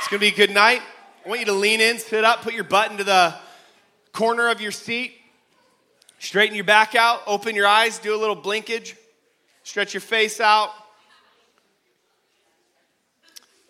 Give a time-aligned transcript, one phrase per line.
[0.00, 0.80] It's going to be a good night.
[1.26, 3.34] I want you to lean in, sit up, put your butt into the
[4.12, 5.12] corner of your seat,
[6.18, 8.96] straighten your back out, open your eyes, do a little blinkage,
[9.62, 10.70] stretch your face out.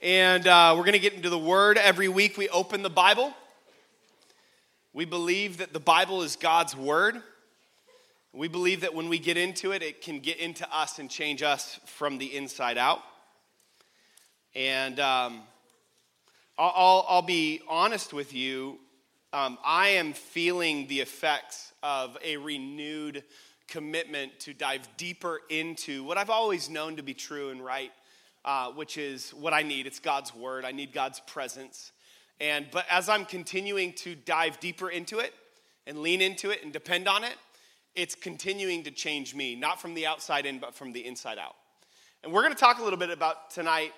[0.00, 1.76] And uh, we're going to get into the Word.
[1.76, 3.34] Every week we open the Bible.
[4.92, 7.20] We believe that the Bible is God's Word.
[8.32, 11.42] We believe that when we get into it, it can get into us and change
[11.42, 13.00] us from the inside out.
[14.54, 15.42] And um,
[16.62, 18.78] I'll, I'll, be honest with you.
[19.32, 23.24] Um, I am feeling the effects of a renewed
[23.66, 27.90] commitment to dive deeper into what I've always known to be true and right,
[28.44, 29.86] uh, which is what I need.
[29.86, 30.66] It's God's word.
[30.66, 31.92] I need God's presence.
[32.42, 35.32] And but as I'm continuing to dive deeper into it
[35.86, 37.36] and lean into it and depend on it,
[37.94, 41.56] it's continuing to change me, not from the outside in, but from the inside out.
[42.22, 43.92] And we're going to talk a little bit about tonight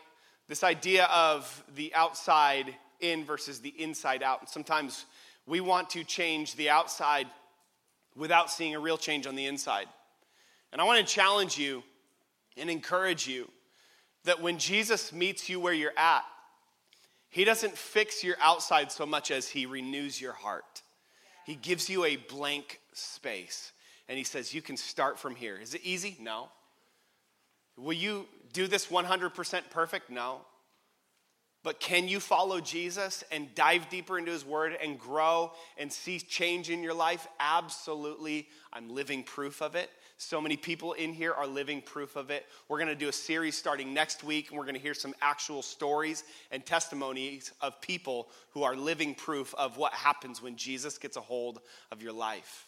[0.52, 4.40] this idea of the outside in versus the inside out.
[4.40, 5.06] And sometimes
[5.46, 7.26] we want to change the outside
[8.14, 9.86] without seeing a real change on the inside.
[10.70, 11.82] And I want to challenge you
[12.58, 13.48] and encourage you
[14.24, 16.24] that when Jesus meets you where you're at,
[17.30, 20.82] he doesn't fix your outside so much as he renews your heart.
[21.46, 23.72] He gives you a blank space
[24.06, 25.56] and he says, You can start from here.
[25.56, 26.14] Is it easy?
[26.20, 26.50] No.
[27.78, 30.10] Will you do this 100% perfect?
[30.10, 30.40] No.
[31.64, 36.18] But can you follow Jesus and dive deeper into his word and grow and see
[36.18, 37.28] change in your life?
[37.38, 38.48] Absolutely.
[38.72, 39.88] I'm living proof of it.
[40.16, 42.46] So many people in here are living proof of it.
[42.68, 45.14] We're going to do a series starting next week, and we're going to hear some
[45.20, 50.98] actual stories and testimonies of people who are living proof of what happens when Jesus
[50.98, 52.66] gets a hold of your life.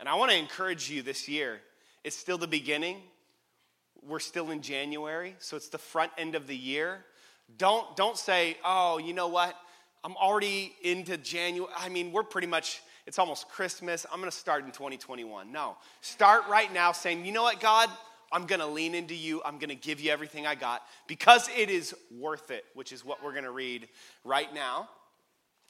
[0.00, 1.60] And I want to encourage you this year.
[2.04, 2.98] It's still the beginning.
[4.06, 7.04] We're still in January, so it's the front end of the year.
[7.56, 9.56] Don't, don't say, oh, you know what?
[10.02, 11.72] I'm already into January.
[11.76, 14.04] I mean, we're pretty much, it's almost Christmas.
[14.12, 15.50] I'm going to start in 2021.
[15.50, 15.76] No.
[16.02, 17.88] Start right now saying, you know what, God?
[18.30, 19.40] I'm going to lean into you.
[19.44, 23.04] I'm going to give you everything I got because it is worth it, which is
[23.04, 23.88] what we're going to read
[24.24, 24.88] right now.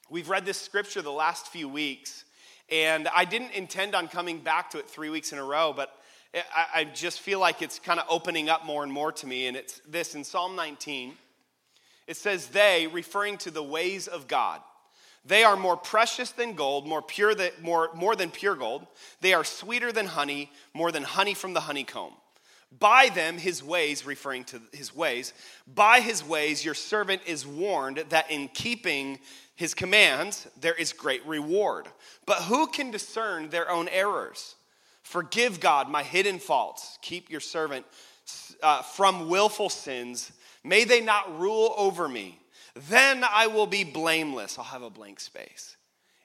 [0.09, 2.25] We've read this scripture the last few weeks,
[2.69, 5.91] and I didn't intend on coming back to it three weeks in a row, but
[6.35, 9.47] I, I just feel like it's kind of opening up more and more to me.
[9.47, 11.13] And it's this in Psalm 19.
[12.07, 14.61] It says, They, referring to the ways of God,
[15.25, 18.85] they are more precious than gold, more pure than, more, more than pure gold.
[19.21, 22.13] They are sweeter than honey, more than honey from the honeycomb.
[22.77, 25.33] By them, his ways, referring to his ways,
[25.65, 29.19] by his ways, your servant is warned that in keeping
[29.55, 31.87] his commands, there is great reward.
[32.25, 34.55] But who can discern their own errors?
[35.05, 36.97] Forgive God my hidden faults.
[37.03, 37.85] Keep your servant
[38.63, 40.31] uh, from willful sins.
[40.63, 42.39] May they not rule over me.
[42.89, 44.57] Then I will be blameless.
[44.57, 45.77] I'll have a blank space.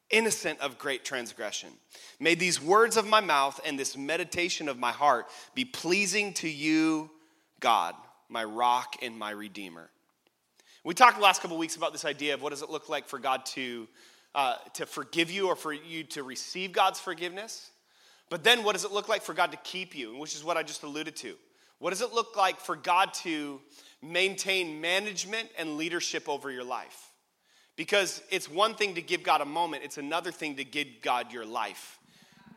[0.09, 1.69] Innocent of great transgression.
[2.19, 6.49] May these words of my mouth and this meditation of my heart be pleasing to
[6.49, 7.11] you,
[7.61, 7.95] God,
[8.31, 9.91] my rock and my redeemer.
[10.85, 13.09] We talked the last couple weeks about this idea of what does it look like
[13.09, 13.87] for God to,
[14.35, 17.71] uh, to forgive you or for you to receive God's forgiveness.
[18.31, 20.57] But then what does it look like for God to keep you, which is what
[20.57, 21.35] I just alluded to.
[21.79, 23.61] What does it look like for God to
[24.03, 27.11] maintain management and leadership over your life?
[27.77, 31.33] Because it's one thing to give God a moment, it's another thing to give God
[31.33, 31.99] your life.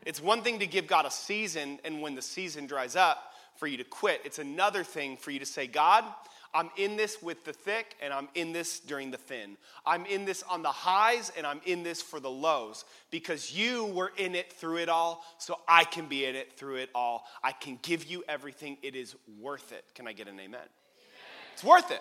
[0.06, 3.66] It's one thing to give God a season, and when the season dries up, for
[3.66, 4.20] you to quit.
[4.24, 6.04] It's another thing for you to say, God,
[6.54, 9.56] I'm in this with the thick and I'm in this during the thin.
[9.84, 13.86] I'm in this on the highs and I'm in this for the lows because you
[13.86, 17.26] were in it through it all, so I can be in it through it all.
[17.42, 18.78] I can give you everything.
[18.82, 19.84] It is worth it.
[19.96, 20.54] Can I get an amen?
[20.54, 20.68] amen.
[21.52, 22.00] It's worth it.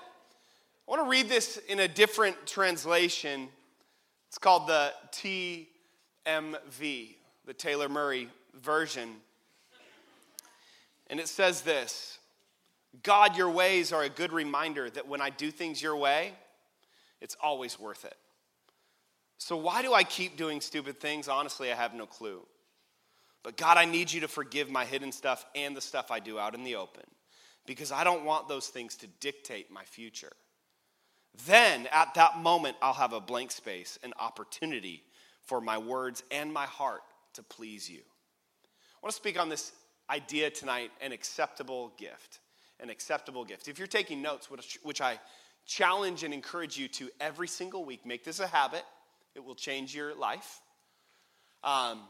[0.87, 3.49] I want to read this in a different translation.
[4.27, 5.65] It's called the TMV,
[7.45, 8.29] the Taylor Murray
[8.61, 9.15] version.
[11.07, 12.19] And it says this
[13.01, 16.33] God, your ways are a good reminder that when I do things your way,
[17.21, 18.15] it's always worth it.
[19.39, 21.27] So, why do I keep doing stupid things?
[21.27, 22.45] Honestly, I have no clue.
[23.41, 26.39] But, God, I need you to forgive my hidden stuff and the stuff I do
[26.39, 27.03] out in the open
[27.65, 30.31] because I don't want those things to dictate my future.
[31.47, 35.03] Then, at that moment, I'll have a blank space, an opportunity
[35.41, 37.01] for my words and my heart
[37.33, 37.99] to please you.
[37.99, 39.71] I want to speak on this
[40.09, 42.39] idea tonight an acceptable gift
[42.79, 43.67] an acceptable gift.
[43.67, 45.19] If you're taking notes, which, I
[45.65, 48.83] challenge and encourage you to every single week, make this a habit.
[49.35, 50.61] It will change your life.
[51.63, 52.01] Um,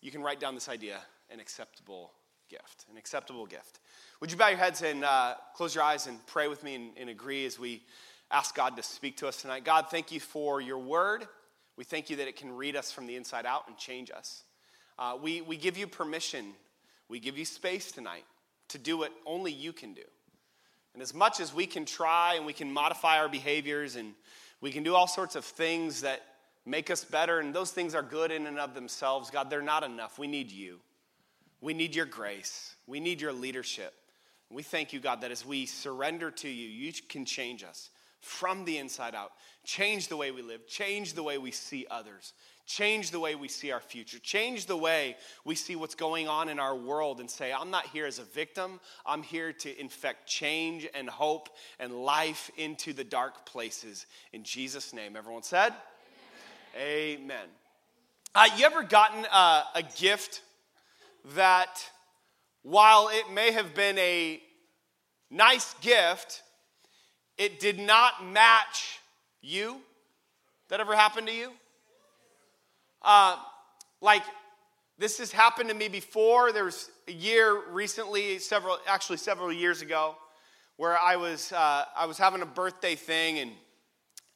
[0.00, 0.98] you can write down this idea
[1.30, 2.12] an acceptable
[2.50, 2.86] gift.
[2.90, 3.80] An acceptable gift.
[4.20, 6.90] Would you bow your heads and uh, close your eyes and pray with me and,
[6.96, 7.82] and agree as we
[8.30, 9.64] ask God to speak to us tonight.
[9.64, 11.26] God, thank you for your word.
[11.76, 14.44] We thank you that it can read us from the inside out and change us.
[14.98, 16.54] Uh, we, we give you permission,
[17.08, 18.24] we give you space tonight
[18.68, 20.02] to do what only you can do.
[20.94, 24.14] And as much as we can try and we can modify our behaviors and
[24.60, 26.22] we can do all sorts of things that
[26.64, 29.84] make us better, and those things are good in and of themselves, God, they're not
[29.84, 30.18] enough.
[30.18, 30.78] We need you.
[31.60, 32.74] We need your grace.
[32.86, 33.92] We need your leadership.
[34.50, 37.90] We thank you, God, that as we surrender to you, you can change us
[38.20, 39.32] from the inside out.
[39.64, 42.32] Change the way we live, change the way we see others,
[42.66, 46.48] change the way we see our future, change the way we see what's going on
[46.48, 48.80] in our world and say, I'm not here as a victim.
[49.06, 51.48] I'm here to infect change and hope
[51.78, 54.06] and life into the dark places.
[54.32, 55.16] In Jesus' name.
[55.16, 55.72] Everyone said?
[56.76, 57.20] Amen.
[57.22, 57.46] Amen.
[58.34, 60.42] Uh, you ever gotten uh, a gift
[61.36, 61.88] that,
[62.62, 64.42] while it may have been a
[65.30, 66.42] nice gift,
[67.38, 68.98] it did not match
[69.40, 69.76] you?
[70.68, 71.52] That ever happened to you?
[73.06, 73.36] Uh,
[74.00, 74.24] like,
[74.98, 76.50] this has happened to me before.
[76.50, 80.16] There was a year recently, several, actually several years ago,
[80.76, 83.52] where I was, uh, I was having a birthday thing, and,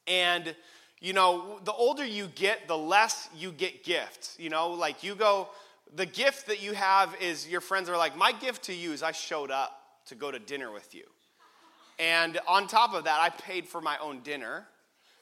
[0.07, 0.55] and,
[1.01, 4.37] you know, the older you get, the less you get gifts.
[4.39, 5.49] You know, like you go,
[5.97, 9.03] the gift that you have is your friends are like, my gift to you is
[9.03, 9.73] I showed up
[10.07, 11.07] to go to dinner with you.
[11.99, 14.69] And on top of that, I paid for my own dinner.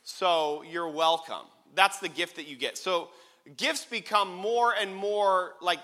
[0.02, 1.46] So you're welcome.
[1.74, 2.76] That's the gift that you get.
[2.76, 3.08] So
[3.56, 5.80] gifts become more and more like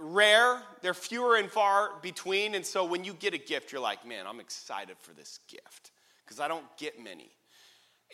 [0.00, 2.54] rare, they're fewer and far between.
[2.54, 5.92] And so when you get a gift, you're like, man, I'm excited for this gift
[6.24, 7.30] because I don't get many.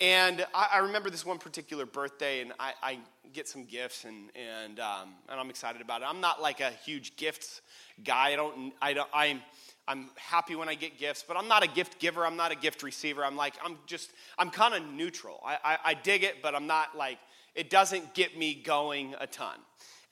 [0.01, 2.99] And I, I, remember this one particular birthday, and I, I
[3.33, 6.05] get some gifts, and and um, and I'm excited about it.
[6.07, 7.63] I'm not like a huge gifts
[8.05, 8.33] guy.
[8.33, 8.75] I don't.
[8.83, 9.09] I don't.
[9.15, 9.41] I'm
[9.89, 12.27] I'm happy when I get gifts, but I'm not a gift giver.
[12.27, 13.25] I'm not a gift receiver.
[13.25, 15.41] I'm like, I'm just, I'm kind of neutral.
[15.47, 17.19] I, I, I, dig it, but I'm not like,
[17.57, 19.59] it doesn't get me going a ton.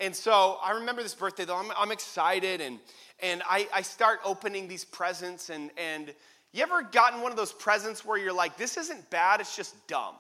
[0.01, 2.81] And so I remember this birthday though, I'm, I'm excited and,
[3.21, 5.51] and I, I start opening these presents.
[5.51, 6.13] And, and
[6.53, 9.87] you ever gotten one of those presents where you're like, this isn't bad, it's just
[9.87, 10.15] dumb?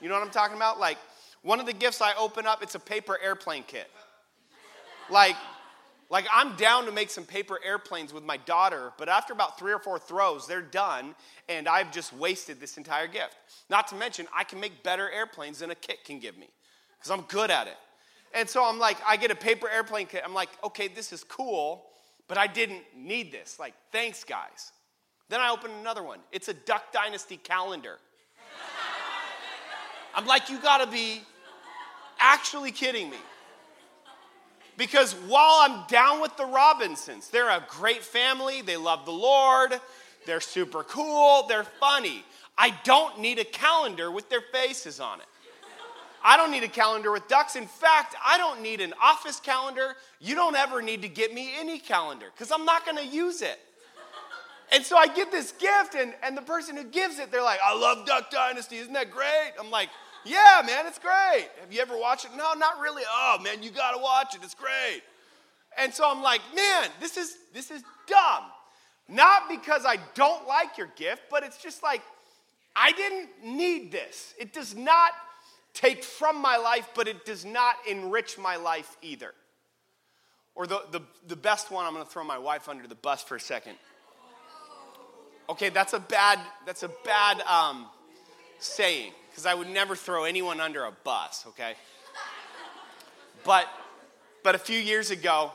[0.00, 0.78] You know what I'm talking about?
[0.78, 0.98] Like,
[1.42, 3.90] one of the gifts I open up, it's a paper airplane kit.
[5.10, 5.36] Like,
[6.10, 9.72] like, I'm down to make some paper airplanes with my daughter, but after about three
[9.72, 11.14] or four throws, they're done,
[11.48, 13.36] and I've just wasted this entire gift.
[13.70, 16.48] Not to mention, I can make better airplanes than a kit can give me,
[16.98, 17.76] because I'm good at it.
[18.34, 20.22] And so I'm like, I get a paper airplane kit.
[20.24, 21.84] I'm like, okay, this is cool,
[22.28, 23.58] but I didn't need this.
[23.58, 24.72] Like, thanks, guys.
[25.28, 26.18] Then I open another one.
[26.32, 27.98] It's a Duck Dynasty calendar.
[30.14, 31.22] I'm like, you gotta be
[32.18, 33.16] actually kidding me.
[34.76, 39.80] Because while I'm down with the Robinsons, they're a great family, they love the Lord,
[40.26, 42.24] they're super cool, they're funny.
[42.58, 45.26] I don't need a calendar with their faces on it.
[46.26, 47.54] I don't need a calendar with ducks.
[47.54, 49.94] In fact, I don't need an office calendar.
[50.20, 53.42] You don't ever need to get me any calendar because I'm not going to use
[53.42, 53.60] it.
[54.72, 57.60] And so I get this gift, and, and the person who gives it, they're like,
[57.64, 58.78] I love Duck Dynasty.
[58.78, 59.52] Isn't that great?
[59.60, 59.90] I'm like,
[60.24, 61.48] yeah, man, it's great.
[61.60, 62.30] Have you ever watched it?
[62.36, 63.02] No, not really.
[63.08, 64.40] Oh, man, you got to watch it.
[64.42, 65.02] It's great.
[65.76, 68.44] And so I'm like, man, this is this is dumb.
[69.08, 72.00] Not because I don't like your gift, but it's just like
[72.74, 74.34] I didn't need this.
[74.38, 75.12] It does not
[75.74, 79.34] take from my life, but it does not enrich my life either.
[80.54, 83.36] Or the, the, the best one, I'm gonna throw my wife under the bus for
[83.36, 83.74] a second.
[85.48, 87.86] Okay, that's a bad, that's a bad um,
[88.58, 91.74] saying because I would never throw anyone under a bus, okay?
[93.42, 93.66] But,
[94.44, 95.50] but a few years ago,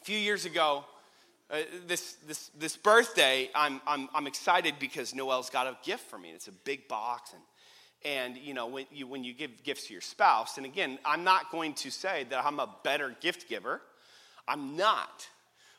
[0.00, 0.84] a few years ago,
[1.48, 6.18] uh, this, this, this birthday, I'm, I'm, I'm excited because Noel's got a gift for
[6.18, 6.30] me.
[6.30, 7.34] It's a big box.
[7.34, 10.98] And, and you know, when you, when you give gifts to your spouse, and again,
[11.04, 13.80] I'm not going to say that I'm a better gift giver.
[14.48, 15.28] I'm not.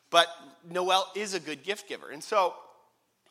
[0.08, 0.26] But
[0.70, 2.12] Noel is a good gift giver.
[2.12, 2.54] And so,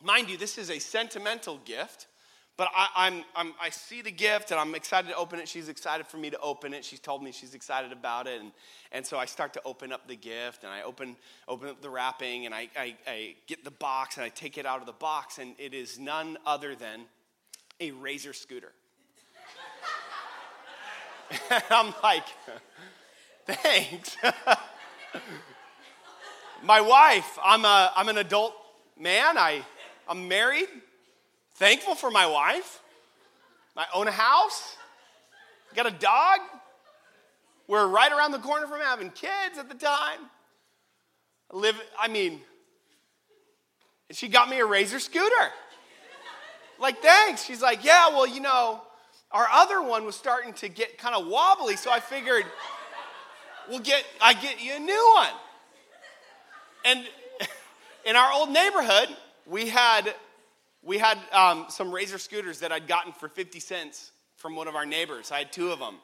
[0.00, 2.06] mind you, this is a sentimental gift.
[2.56, 5.48] But I, I'm, I'm, i see the gift and I'm excited to open it.
[5.48, 6.84] She's excited for me to open it.
[6.84, 8.40] She's told me she's excited about it.
[8.40, 8.52] And,
[8.92, 11.16] and so I start to open up the gift and I open,
[11.48, 14.66] open up the wrapping and I, I, I get the box and I take it
[14.66, 15.38] out of the box.
[15.38, 17.06] And it is none other than
[17.80, 18.72] a Razor scooter.
[21.50, 22.26] and I'm like,
[23.46, 24.18] thanks.
[26.62, 28.54] My wife, I'm, a, I'm an adult
[28.98, 29.38] man.
[29.38, 29.64] I,
[30.06, 30.68] I'm married
[31.60, 32.80] thankful for my wife.
[33.76, 34.76] I own a house,
[35.74, 36.40] got a dog.
[37.68, 40.20] We're right around the corner from having kids at the time.
[41.52, 42.40] I live, I mean,
[44.08, 45.52] and she got me a Razor scooter.
[46.80, 47.44] like, thanks.
[47.44, 48.80] She's like, yeah, well, you know,
[49.30, 52.46] our other one was starting to get kind of wobbly, so I figured
[53.68, 55.32] we'll get, I get you a new one.
[56.86, 57.04] And
[58.06, 59.14] in our old neighborhood,
[59.46, 60.14] we had,
[60.82, 64.74] we had um, some Razor scooters that I'd gotten for 50 cents from one of
[64.74, 65.30] our neighbors.
[65.30, 65.96] I had two of them.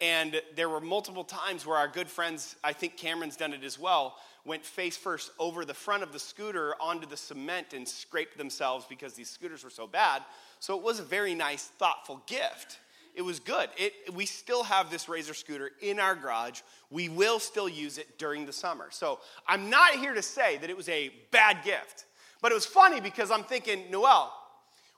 [0.00, 3.78] And there were multiple times where our good friends, I think Cameron's done it as
[3.78, 8.38] well, went face first over the front of the scooter onto the cement and scraped
[8.38, 10.22] themselves because these scooters were so bad.
[10.60, 12.78] So it was a very nice, thoughtful gift.
[13.14, 13.70] It was good.
[13.78, 16.60] It, we still have this Razor scooter in our garage.
[16.90, 18.88] We will still use it during the summer.
[18.90, 22.04] So I'm not here to say that it was a bad gift.
[22.42, 24.32] But it was funny because I'm thinking, Noel,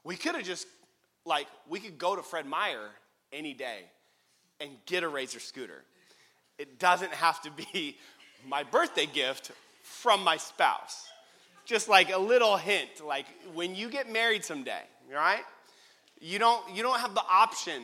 [0.04, 0.66] we could have just,
[1.24, 2.90] like, we could go to Fred Meyer
[3.32, 3.80] any day
[4.60, 5.84] and get a Razor scooter.
[6.58, 7.96] It doesn't have to be
[8.46, 9.52] my birthday gift
[9.82, 11.08] from my spouse.
[11.64, 14.80] Just like a little hint, like when you get married someday,
[15.14, 15.42] right?
[16.18, 17.82] You don't you don't have the option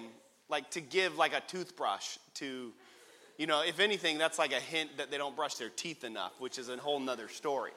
[0.49, 2.73] like to give like a toothbrush to,
[3.37, 6.33] you know, if anything, that's like a hint that they don't brush their teeth enough,
[6.39, 7.73] which is a whole nother story.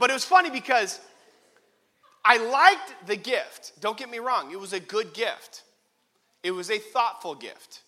[0.00, 0.98] But it was funny because
[2.24, 3.72] I liked the gift.
[3.80, 5.62] Don't get me wrong, it was a good gift.
[6.42, 7.82] It was a thoughtful gift.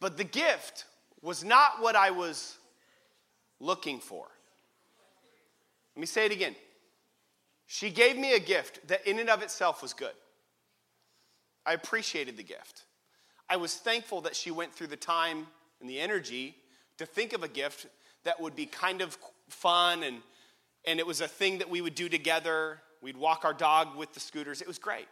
[0.00, 0.84] But the gift
[1.22, 2.58] was not what I was
[3.60, 4.26] looking for.
[5.94, 6.56] Let me say it again.
[7.66, 10.14] She gave me a gift that, in and of itself, was good.
[11.64, 12.82] I appreciated the gift.
[13.48, 15.46] I was thankful that she went through the time
[15.80, 16.56] and the energy
[16.98, 17.86] to think of a gift
[18.24, 19.16] that would be kind of
[19.48, 20.16] fun and,
[20.84, 22.80] and it was a thing that we would do together.
[23.00, 24.60] We'd walk our dog with the scooters.
[24.60, 25.08] It was great.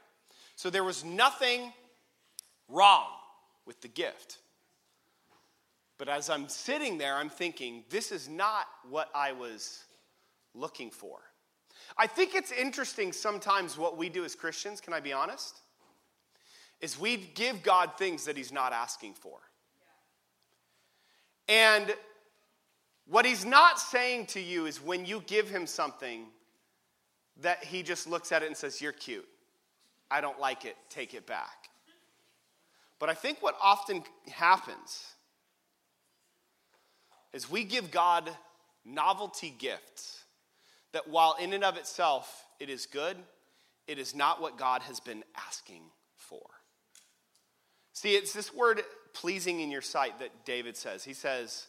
[0.56, 1.72] So there was nothing
[2.68, 3.06] wrong
[3.66, 4.38] with the gift.
[5.98, 9.84] But as I'm sitting there, I'm thinking, this is not what I was
[10.54, 11.18] looking for.
[11.96, 15.60] I think it's interesting sometimes what we do as Christians, can I be honest?
[16.80, 19.38] Is we give God things that He's not asking for.
[21.48, 21.94] And
[23.10, 26.26] what He's not saying to you is when you give Him something,
[27.42, 29.26] that He just looks at it and says, You're cute.
[30.10, 31.68] I don't like it, take it back.
[32.98, 35.14] But I think what often happens
[37.32, 38.30] is we give God
[38.84, 40.24] novelty gifts
[40.92, 43.16] that while in and of itself it is good,
[43.86, 45.82] it is not what God has been asking
[46.16, 46.42] for.
[47.92, 48.82] See, it's this word
[49.14, 51.04] pleasing in your sight that David says.
[51.04, 51.66] He says,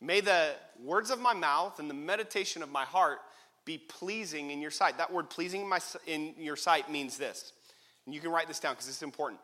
[0.00, 0.52] May the
[0.82, 3.18] words of my mouth and the meditation of my heart
[3.64, 4.98] be pleasing in your sight.
[4.98, 5.70] That word pleasing
[6.06, 7.52] in, your sight means this.
[8.06, 9.40] And you can write this down because it's important.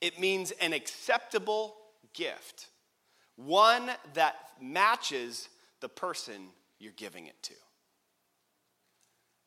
[0.00, 1.76] It means an acceptable
[2.12, 2.68] gift
[3.36, 5.48] one that matches
[5.80, 7.54] the person you're giving it to.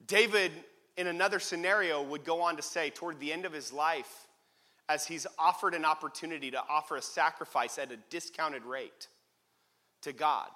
[0.06, 0.52] David,
[0.98, 4.28] in another scenario, would go on to say, toward the end of his life,
[4.90, 9.08] as he's offered an opportunity to offer a sacrifice at a discounted rate
[10.08, 10.50] to God.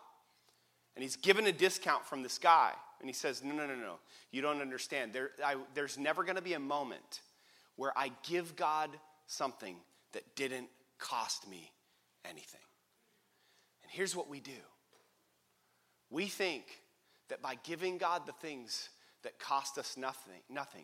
[0.96, 2.72] And he's given a discount from this guy.
[3.00, 3.96] And he says, No, no, no, no.
[4.31, 5.13] You don't understand.
[5.13, 7.22] There, I, there's never going to be a moment
[7.75, 8.89] where I give God
[9.27, 9.77] something
[10.13, 10.67] that didn't
[11.00, 11.72] cost me
[12.25, 12.62] anything
[13.81, 14.51] And here's what we do
[16.10, 16.65] we think
[17.29, 18.89] that by giving God the things
[19.24, 20.84] that cost us nothing, nothing,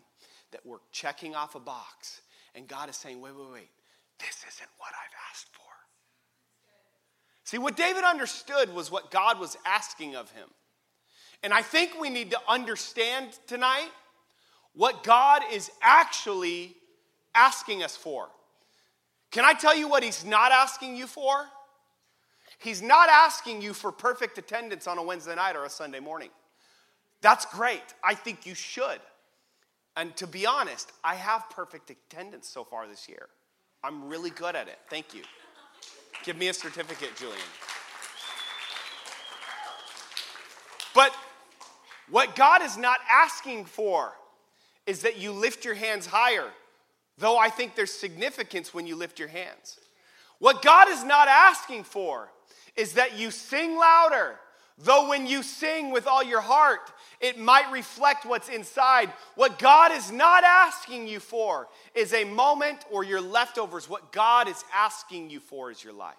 [0.51, 2.21] that we're checking off a box,
[2.55, 3.69] and God is saying, wait, wait, wait,
[4.19, 5.66] this isn't what I've asked for.
[7.47, 10.49] See, what David understood was what God was asking of him.
[11.41, 13.87] And I think we need to understand tonight
[14.73, 16.75] what God is actually
[17.33, 18.27] asking us for.
[19.31, 21.45] Can I tell you what He's not asking you for?
[22.59, 26.31] He's not asking you for perfect attendance on a Wednesday night or a Sunday morning.
[27.21, 27.93] That's great.
[28.03, 28.99] I think you should.
[29.95, 33.29] And to be honest, I have perfect attendance so far this year.
[33.85, 34.79] I'm really good at it.
[34.89, 35.21] Thank you.
[36.23, 37.39] Give me a certificate, Julian.
[40.93, 41.13] But
[42.09, 44.13] what God is not asking for
[44.85, 46.47] is that you lift your hands higher,
[47.17, 49.79] though I think there's significance when you lift your hands.
[50.39, 52.29] What God is not asking for
[52.75, 54.39] is that you sing louder.
[54.77, 59.11] Though when you sing with all your heart, it might reflect what's inside.
[59.35, 63.89] What God is not asking you for is a moment or your leftovers.
[63.89, 66.15] What God is asking you for is your life.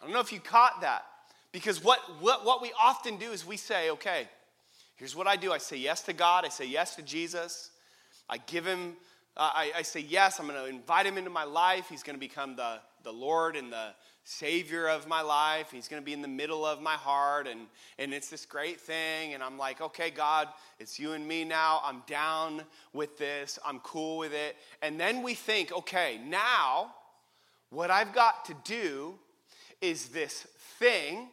[0.00, 1.04] I don't know if you caught that.
[1.52, 4.28] Because what, what, what we often do is we say, okay,
[4.96, 7.70] here's what I do I say yes to God, I say yes to Jesus,
[8.28, 8.96] I give him,
[9.36, 11.86] uh, I, I say yes, I'm going to invite him into my life.
[11.88, 13.94] He's going to become the, the Lord and the
[14.28, 15.70] savior of my life.
[15.72, 17.60] He's going to be in the middle of my heart, and,
[17.98, 19.32] and it's this great thing.
[19.32, 21.80] And I'm like, okay, God, it's you and me now.
[21.82, 23.58] I'm down with this.
[23.64, 24.56] I'm cool with it.
[24.82, 26.94] And then we think, okay, now
[27.70, 29.14] what I've got to do
[29.80, 30.46] is this
[30.78, 31.28] thing.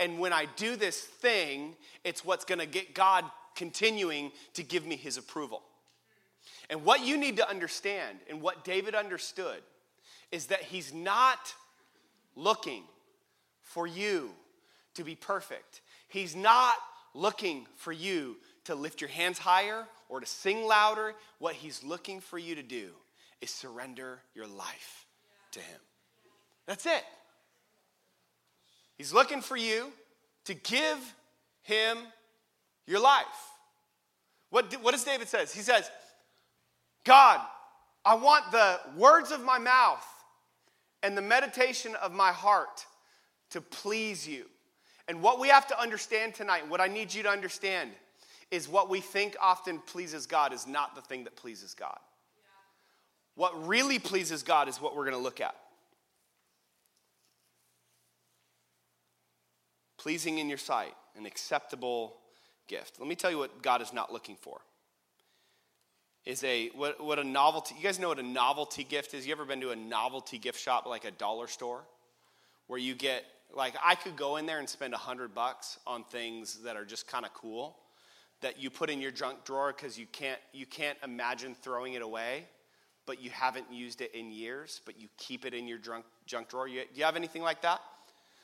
[0.00, 4.86] And when I do this thing, it's what's going to get God continuing to give
[4.86, 5.62] me his approval.
[6.70, 9.60] And what you need to understand, and what David understood,
[10.32, 11.54] is that he's not
[12.36, 12.84] looking
[13.60, 14.30] for you
[14.94, 15.80] to be perfect.
[16.08, 16.74] He's not
[17.14, 21.14] looking for you to lift your hands higher or to sing louder.
[21.38, 22.90] What he's looking for you to do
[23.40, 25.06] is surrender your life
[25.52, 25.80] to him.
[26.66, 27.04] That's it.
[28.96, 29.92] He's looking for you
[30.44, 31.14] to give
[31.62, 31.98] him
[32.86, 33.24] your life.
[34.50, 35.52] What, what does David says?
[35.52, 35.90] He says,
[37.04, 37.40] God,
[38.04, 40.04] I want the words of my mouth
[41.02, 42.84] and the meditation of my heart
[43.50, 44.46] to please you.
[45.08, 47.90] And what we have to understand tonight, what I need you to understand,
[48.50, 51.98] is what we think often pleases God is not the thing that pleases God.
[53.34, 55.54] What really pleases God is what we're going to look at.
[59.98, 62.16] Pleasing in your sight, an acceptable
[62.68, 62.98] gift.
[62.98, 64.60] Let me tell you what God is not looking for
[66.26, 69.26] is a what, what a novelty you guys know what a novelty gift is?
[69.26, 71.82] You ever been to a novelty gift shop like a dollar store
[72.66, 76.02] where you get like i could go in there and spend a hundred bucks on
[76.04, 77.76] things that are just kind of cool
[78.42, 82.02] that you put in your junk drawer because you can't you can't imagine throwing it
[82.02, 82.44] away
[83.06, 86.48] but you haven't used it in years but you keep it in your junk, junk
[86.48, 86.66] drawer.
[86.66, 87.80] You, do you have anything like that?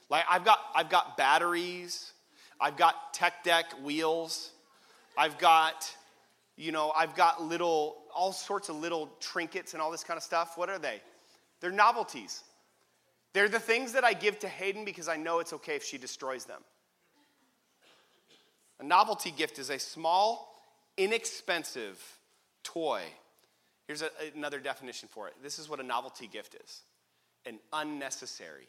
[0.09, 2.13] Like i've got i've got batteries
[2.61, 4.51] i've got tech deck wheels
[5.17, 5.91] i've got
[6.57, 10.23] you know, I've got little, all sorts of little trinkets and all this kind of
[10.23, 10.57] stuff.
[10.57, 11.01] What are they?
[11.61, 12.43] They're novelties.
[13.33, 15.97] They're the things that I give to Hayden because I know it's okay if she
[15.99, 16.61] destroys them.
[18.81, 20.61] A novelty gift is a small,
[20.97, 22.03] inexpensive
[22.63, 23.03] toy.
[23.87, 25.35] Here's a, another definition for it.
[25.43, 26.83] This is what a novelty gift is
[27.45, 28.69] an unnecessary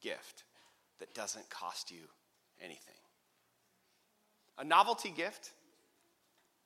[0.00, 0.42] gift
[0.98, 2.00] that doesn't cost you
[2.60, 2.94] anything.
[4.58, 5.50] A novelty gift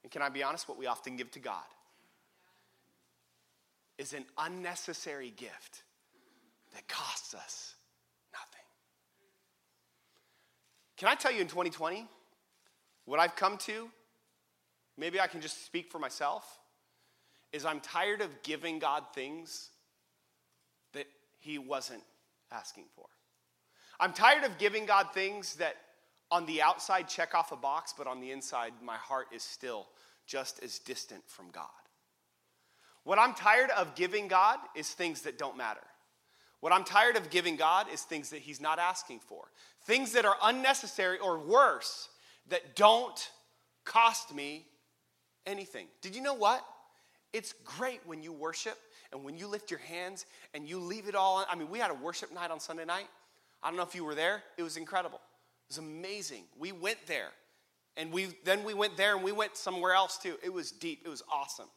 [0.04, 1.64] and can I be honest, what we often give to God
[3.96, 5.82] is an unnecessary gift
[6.74, 7.74] that costs us
[8.32, 8.66] nothing.
[10.98, 12.06] Can I tell you in 2020
[13.06, 13.88] what I've come to?
[14.98, 16.58] Maybe I can just speak for myself.
[17.52, 19.70] Is I'm tired of giving God things
[20.92, 21.06] that
[21.38, 22.02] He wasn't
[22.52, 23.06] asking for.
[23.98, 25.76] I'm tired of giving God things that
[26.30, 29.86] on the outside check off a box, but on the inside, my heart is still
[30.26, 31.66] just as distant from God.
[33.04, 35.82] What I'm tired of giving God is things that don't matter.
[36.60, 39.44] What I'm tired of giving God is things that He's not asking for,
[39.82, 42.08] things that are unnecessary or worse,
[42.48, 43.30] that don't
[43.84, 44.66] cost me
[45.46, 45.86] anything.
[46.00, 46.64] Did you know what?
[47.34, 48.78] It's great when you worship
[49.12, 51.44] and when you lift your hands and you leave it all.
[51.48, 53.08] I mean, we had a worship night on Sunday night.
[53.62, 55.20] I don't know if you were there, it was incredible.
[55.74, 56.44] Was amazing.
[56.56, 57.30] We went there
[57.96, 60.36] and we then we went there and we went somewhere else too.
[60.42, 61.02] It was deep.
[61.04, 61.68] It was awesome.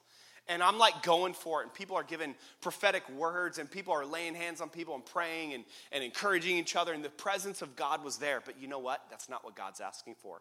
[0.47, 4.05] And I'm like going for it, and people are giving prophetic words, and people are
[4.05, 7.75] laying hands on people and praying and, and encouraging each other, and the presence of
[7.75, 8.41] God was there.
[8.45, 9.03] But you know what?
[9.09, 10.39] That's not what God's asking for.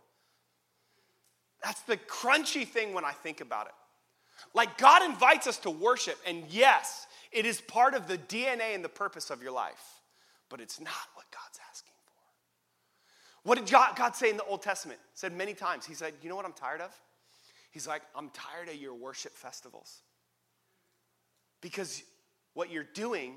[1.65, 3.73] That's the crunchy thing when I think about it.
[4.55, 8.85] Like, God invites us to worship, and yes, it is part of the DNA and
[8.85, 10.03] the purpose of your life,
[10.51, 11.66] but it's not what God's asking.
[13.47, 14.99] What did God say in the Old Testament?
[15.15, 15.87] Said many times.
[15.87, 16.91] He said, You know what I'm tired of?
[17.71, 20.01] He's like, I'm tired of your worship festivals.
[21.61, 22.03] Because
[22.55, 23.37] what you're doing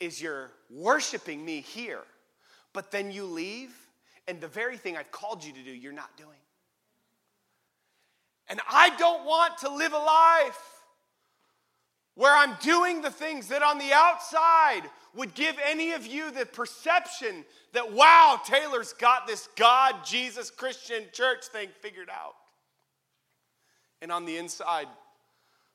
[0.00, 2.02] is you're worshiping me here,
[2.74, 3.74] but then you leave,
[4.28, 6.38] and the very thing I've called you to do, you're not doing.
[8.48, 10.71] And I don't want to live a life
[12.14, 14.82] where I'm doing the things that on the outside
[15.14, 21.04] would give any of you the perception that, wow, Taylor's got this God, Jesus, Christian
[21.12, 22.34] church thing figured out.
[24.02, 24.88] And on the inside,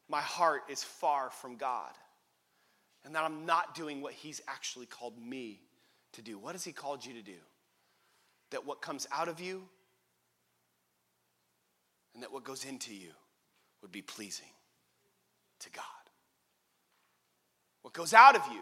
[0.10, 1.92] my heart is far from God.
[3.04, 5.62] And that I'm not doing what He's actually called me
[6.14, 6.38] to do.
[6.38, 7.38] What has He called you to do?
[8.52, 9.64] That what comes out of you
[12.14, 13.12] and that what goes into you
[13.82, 14.48] would be pleasing
[15.60, 15.84] to God.
[17.88, 18.60] What goes out of you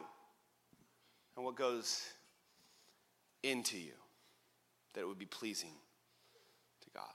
[1.35, 2.03] and what goes
[3.41, 3.93] into you,
[4.93, 5.71] that it would be pleasing
[6.83, 7.09] to God.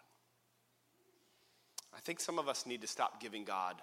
[1.97, 3.77] I think some of us need to stop giving God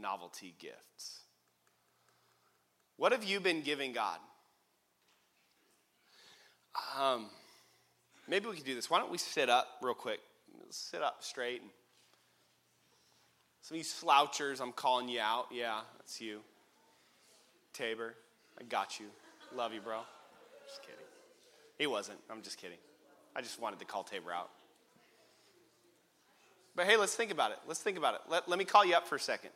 [0.00, 1.20] novelty gifts.
[2.96, 4.20] What have you been giving God?
[6.98, 7.26] Um,
[8.26, 8.88] maybe we could do this.
[8.88, 10.20] Why don't we sit up real quick?
[10.70, 11.60] Sit up straight.
[13.60, 15.48] Some of you slouchers, I'm calling you out.
[15.52, 16.40] Yeah, that's you.
[17.74, 18.14] Tabor,
[18.58, 19.06] I got you.
[19.54, 20.00] Love you, bro.
[20.66, 20.96] Just kidding.
[21.78, 22.18] He wasn't.
[22.30, 22.78] I'm just kidding.
[23.36, 24.50] I just wanted to call Tabor out.
[26.76, 27.58] But hey, let's think about it.
[27.66, 28.20] Let's think about it.
[28.28, 29.50] Let, let me call you up for a second.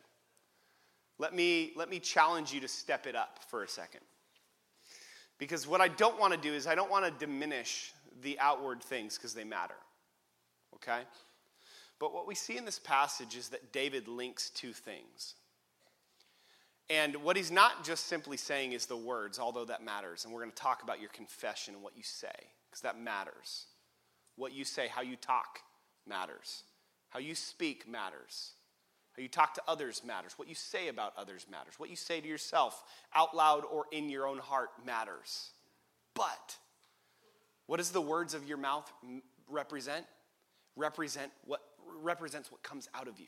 [1.19, 4.01] Let me, let me challenge you to step it up for a second.
[5.39, 8.83] Because what I don't want to do is I don't want to diminish the outward
[8.83, 9.75] things because they matter.
[10.75, 11.01] Okay?
[11.99, 15.35] But what we see in this passage is that David links two things.
[16.91, 20.25] And what he's not just simply saying is the words, although that matters.
[20.25, 22.33] And we're going to talk about your confession and what you say,
[22.69, 23.67] because that matters.
[24.37, 25.61] What you say, how you talk
[26.07, 26.63] matters.
[27.11, 28.53] How you speak matters.
[29.17, 30.35] How you talk to others matters.
[30.37, 31.75] What you say about others matters.
[31.79, 32.83] What you say to yourself
[33.15, 35.51] out loud or in your own heart matters.
[36.15, 36.57] But
[37.67, 38.91] what does the words of your mouth
[39.49, 40.07] represent?
[40.77, 41.61] Represent what
[42.03, 43.27] represents what comes out of you.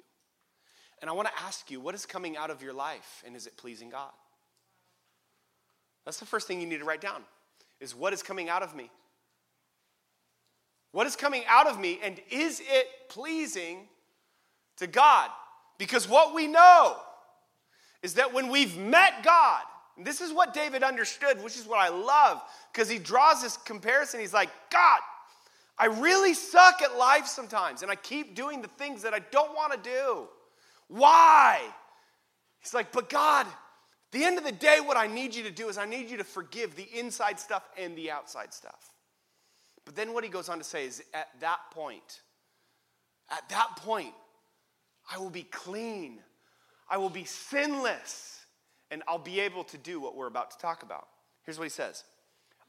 [1.00, 3.46] And I want to ask you, what is coming out of your life and is
[3.46, 4.10] it pleasing God?
[6.04, 7.22] That's the first thing you need to write down.
[7.80, 8.90] Is what is coming out of me?
[10.92, 13.88] What is coming out of me, and is it pleasing
[14.78, 15.30] to God?
[15.78, 16.96] Because what we know
[18.02, 19.62] is that when we've met God,
[20.02, 24.18] this is what David understood, which is what I love, because he draws this comparison.
[24.18, 25.00] He's like, God,
[25.78, 29.54] I really suck at life sometimes, and I keep doing the things that I don't
[29.54, 30.26] want to do.
[30.90, 31.60] Why?
[32.58, 33.46] He's like, but God,
[34.10, 36.16] the end of the day, what I need you to do is I need you
[36.18, 38.92] to forgive the inside stuff and the outside stuff.
[39.84, 42.22] But then what he goes on to say is at that point,
[43.30, 44.12] at that point,
[45.10, 46.18] I will be clean.
[46.88, 48.44] I will be sinless.
[48.90, 51.06] And I'll be able to do what we're about to talk about.
[51.44, 52.02] Here's what he says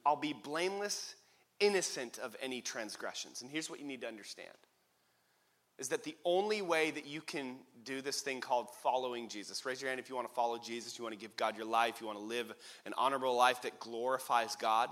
[0.05, 1.15] I'll be blameless,
[1.59, 3.41] innocent of any transgressions.
[3.41, 4.49] And here's what you need to understand
[5.77, 9.65] is that the only way that you can do this thing called following Jesus.
[9.65, 11.65] Raise your hand if you want to follow Jesus, you want to give God your
[11.65, 12.53] life, you want to live
[12.85, 14.89] an honorable life that glorifies God.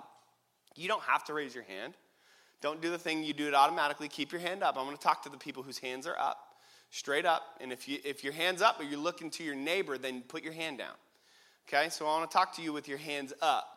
[0.75, 1.93] You don't have to raise your hand.
[2.61, 4.07] Don't do the thing you do it automatically.
[4.07, 4.77] Keep your hand up.
[4.77, 6.55] I'm going to talk to the people whose hands are up,
[6.89, 7.57] straight up.
[7.61, 10.43] And if, you, if your hand's up or you're looking to your neighbor, then put
[10.43, 10.95] your hand down.
[11.67, 13.67] Okay, so I want to talk to you with your hands up.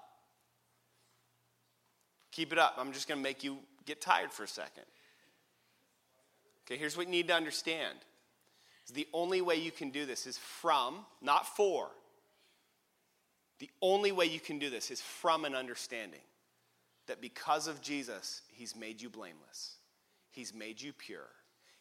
[2.32, 2.74] Keep it up.
[2.78, 4.84] I'm just going to make you get tired for a second.
[6.66, 7.98] Okay, here's what you need to understand.
[8.92, 11.88] The only way you can do this is from, not for.
[13.58, 16.20] The only way you can do this is from an understanding
[17.06, 19.76] that because of Jesus, He's made you blameless,
[20.30, 21.28] He's made you pure,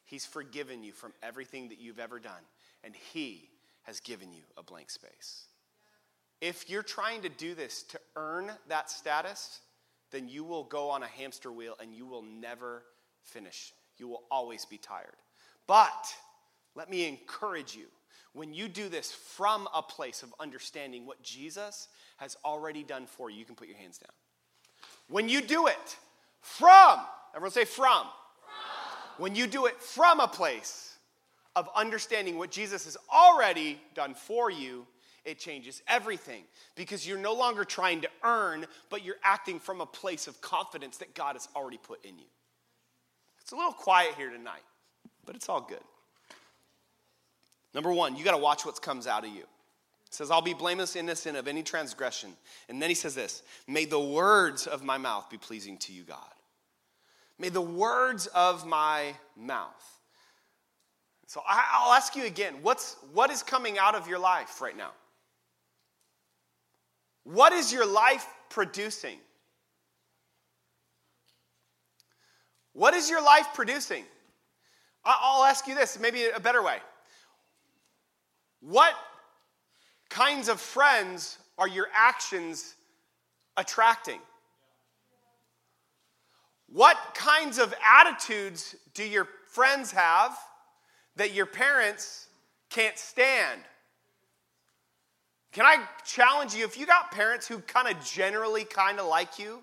[0.05, 2.43] He's forgiven you from everything that you've ever done,
[2.83, 3.49] and He
[3.83, 5.45] has given you a blank space.
[6.39, 9.61] If you're trying to do this to earn that status,
[10.11, 12.83] then you will go on a hamster wheel and you will never
[13.23, 13.73] finish.
[14.01, 15.15] You will always be tired.
[15.67, 16.13] But
[16.75, 17.85] let me encourage you
[18.33, 21.87] when you do this from a place of understanding what Jesus
[22.17, 24.11] has already done for you, you can put your hands down.
[25.07, 25.97] When you do it
[26.39, 26.99] from,
[27.35, 28.03] everyone say from.
[28.03, 28.07] from.
[29.17, 30.95] When you do it from a place
[31.55, 34.87] of understanding what Jesus has already done for you,
[35.25, 36.43] it changes everything
[36.75, 40.97] because you're no longer trying to earn, but you're acting from a place of confidence
[40.97, 42.25] that God has already put in you.
[43.51, 44.63] It's a little quiet here tonight,
[45.25, 45.83] but it's all good.
[47.73, 49.43] Number one, you got to watch what comes out of you
[50.09, 52.31] says, I'll be blameless, innocent of any transgression.
[52.69, 56.03] And then he says this May the words of my mouth be pleasing to you,
[56.03, 56.17] God.
[57.37, 59.99] May the words of my mouth.
[61.27, 64.91] So I'll ask you again what's, what is coming out of your life right now?
[67.25, 69.17] What is your life producing?
[72.73, 74.05] What is your life producing?
[75.03, 76.77] I'll ask you this, maybe a better way.
[78.61, 78.93] What
[80.09, 82.75] kinds of friends are your actions
[83.57, 84.19] attracting?
[86.67, 90.37] What kinds of attitudes do your friends have
[91.17, 92.27] that your parents
[92.69, 93.61] can't stand?
[95.51, 99.37] Can I challenge you if you got parents who kind of generally kind of like
[99.37, 99.61] you,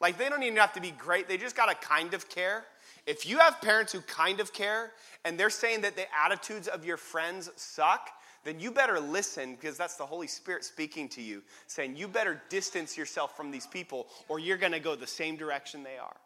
[0.00, 2.64] like they don't even have to be great, they just got to kind of care.
[3.06, 4.92] If you have parents who kind of care
[5.24, 8.10] and they're saying that the attitudes of your friends suck,
[8.44, 12.40] then you better listen because that's the Holy Spirit speaking to you, saying you better
[12.48, 16.16] distance yourself from these people or you're going to go the same direction they are.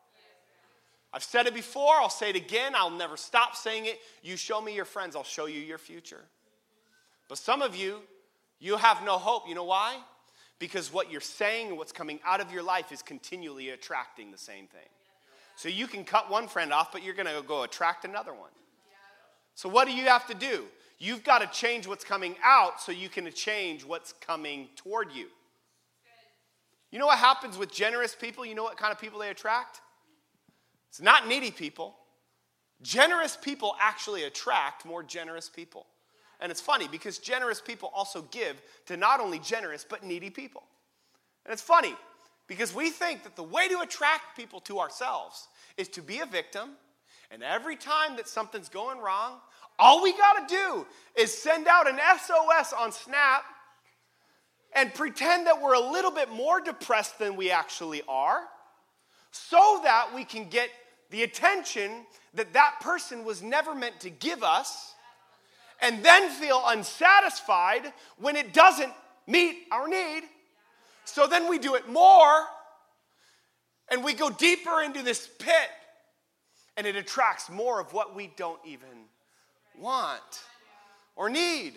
[1.13, 3.99] I've said it before, I'll say it again, I'll never stop saying it.
[4.23, 6.25] You show me your friends, I'll show you your future.
[7.29, 8.01] But some of you,
[8.59, 9.49] you have no hope.
[9.49, 9.97] You know why?
[10.61, 14.39] Because what you're saying and what's coming out of your life is continually attracting the
[14.39, 14.89] same thing.
[15.57, 18.51] So you can cut one friend off, but you're going to go attract another one.
[19.57, 20.67] So what do you have to do?
[20.99, 25.27] You've got to change what's coming out so you can change what's coming toward you.
[26.91, 28.45] You know what happens with generous people?
[28.45, 29.81] You know what kind of people they attract?
[30.91, 31.97] It's not needy people.
[32.83, 35.87] Generous people actually attract more generous people.
[36.41, 40.63] And it's funny because generous people also give to not only generous but needy people.
[41.45, 41.95] And it's funny
[42.47, 46.27] because we think that the way to attract people to ourselves is to be a
[46.27, 46.71] victim.
[47.31, 49.35] And every time that something's going wrong,
[49.79, 53.45] all we got to do is send out an SOS on Snap
[54.75, 58.43] and pretend that we're a little bit more depressed than we actually are
[59.31, 60.71] so that we can get
[61.11, 64.95] the attention that that person was never meant to give us
[65.83, 68.93] and then feel unsatisfied when it doesn't
[69.27, 70.23] meet our need.
[71.05, 72.45] So then we do it more
[73.91, 75.71] and we go deeper into this pit
[76.77, 79.07] and it attracts more of what we don't even
[79.79, 80.43] want
[81.17, 81.75] or need.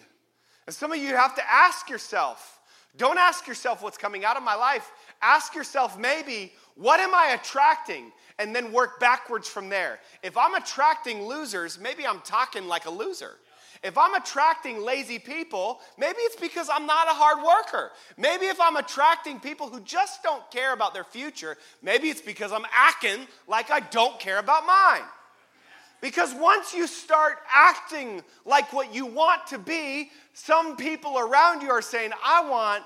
[0.65, 2.59] And some of you have to ask yourself
[2.95, 4.91] don't ask yourself what's coming out of my life.
[5.21, 8.11] Ask yourself maybe, what am I attracting?
[8.37, 9.99] And then work backwards from there.
[10.21, 13.37] If I'm attracting losers, maybe I'm talking like a loser.
[13.83, 17.91] If I'm attracting lazy people, maybe it's because I'm not a hard worker.
[18.17, 22.53] Maybe if I'm attracting people who just don't care about their future, maybe it's because
[22.53, 25.05] I'm acting like I don't care about mine.
[25.99, 31.69] Because once you start acting like what you want to be, some people around you
[31.69, 32.83] are saying, I want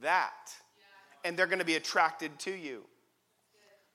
[0.00, 0.52] that.
[1.24, 2.84] And they're going to be attracted to you.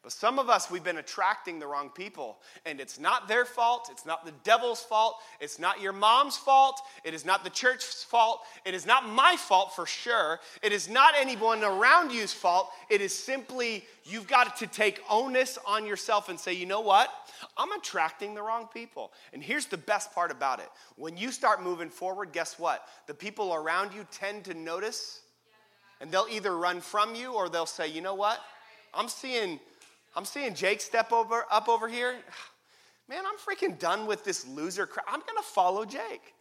[0.03, 2.39] But some of us, we've been attracting the wrong people.
[2.65, 3.89] And it's not their fault.
[3.91, 5.17] It's not the devil's fault.
[5.39, 6.81] It's not your mom's fault.
[7.03, 8.41] It is not the church's fault.
[8.65, 10.39] It is not my fault for sure.
[10.63, 12.71] It is not anyone around you's fault.
[12.89, 17.11] It is simply you've got to take onus on yourself and say, you know what?
[17.55, 19.11] I'm attracting the wrong people.
[19.33, 22.87] And here's the best part about it when you start moving forward, guess what?
[23.05, 25.21] The people around you tend to notice.
[25.99, 28.39] And they'll either run from you or they'll say, you know what?
[28.95, 29.59] I'm seeing
[30.15, 32.15] I'm seeing Jake step over up over here.
[33.09, 35.05] Man, I'm freaking done with this loser crap.
[35.09, 36.33] I'm gonna follow Jake.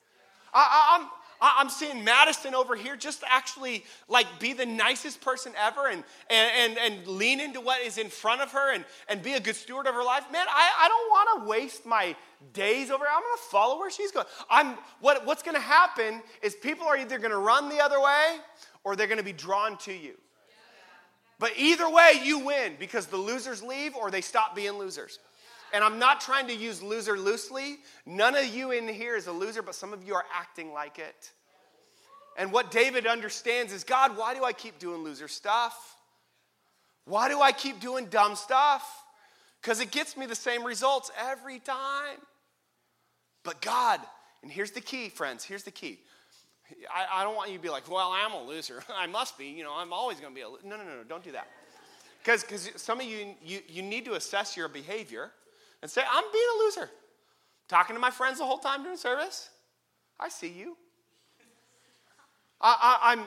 [0.52, 1.08] I, am
[1.40, 6.76] I'm seeing Madison over here just actually like be the nicest person ever and, and,
[6.78, 9.56] and, and lean into what is in front of her and, and be a good
[9.56, 10.24] steward of her life.
[10.30, 12.14] Man, I, I don't want to waste my
[12.52, 13.04] days over.
[13.04, 13.12] here.
[13.14, 14.26] I'm going to follow where she's going.
[14.50, 18.00] I'm, what, what's going to happen is people are either going to run the other
[18.00, 18.36] way
[18.84, 20.16] or they're going to be drawn to you.
[21.40, 25.18] But either way, you win because the losers leave or they stop being losers.
[25.72, 27.78] And I'm not trying to use loser loosely.
[28.04, 30.98] None of you in here is a loser, but some of you are acting like
[30.98, 31.32] it.
[32.36, 35.96] And what David understands is God, why do I keep doing loser stuff?
[37.06, 38.86] Why do I keep doing dumb stuff?
[39.62, 42.18] Because it gets me the same results every time.
[43.44, 44.00] But God,
[44.42, 46.00] and here's the key, friends, here's the key.
[46.94, 48.82] I, I don't want you to be like, well, I'm a loser.
[48.94, 49.46] I must be.
[49.46, 50.66] You know, I'm always going to be a loser.
[50.66, 51.48] No, no, no, no, don't do that.
[52.22, 55.30] Because some of you, you, you need to assess your behavior
[55.82, 56.90] and say, I'm being a loser.
[57.68, 59.50] Talking to my friends the whole time during service.
[60.18, 60.76] I see you.
[62.60, 63.24] I am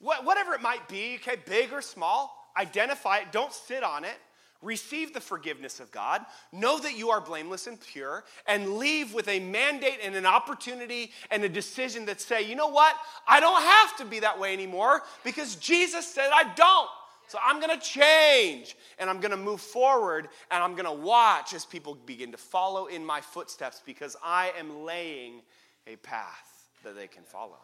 [0.00, 4.16] whatever it might be, okay, big or small, identify it, don't sit on it.
[4.60, 9.28] Receive the forgiveness of God, know that you are blameless and pure, and leave with
[9.28, 12.96] a mandate and an opportunity and a decision that say, you know what?
[13.26, 16.88] I don't have to be that way anymore because Jesus said I don't.
[17.28, 20.92] So I'm going to change and I'm going to move forward and I'm going to
[21.04, 25.42] watch as people begin to follow in my footsteps because I am laying
[25.86, 27.58] a path that they can follow.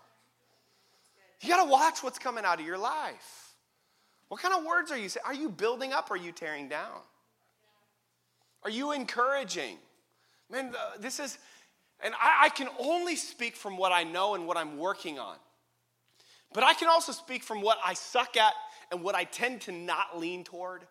[1.40, 3.43] You got to watch what's coming out of your life.
[4.28, 5.24] What kind of words are you saying?
[5.26, 7.00] Are you building up or are you tearing down?
[8.62, 9.76] Are you encouraging?
[10.50, 11.38] Man, this is,
[12.02, 15.36] and I, I can only speak from what I know and what I'm working on.
[16.52, 18.54] But I can also speak from what I suck at
[18.90, 20.86] and what I tend to not lean toward.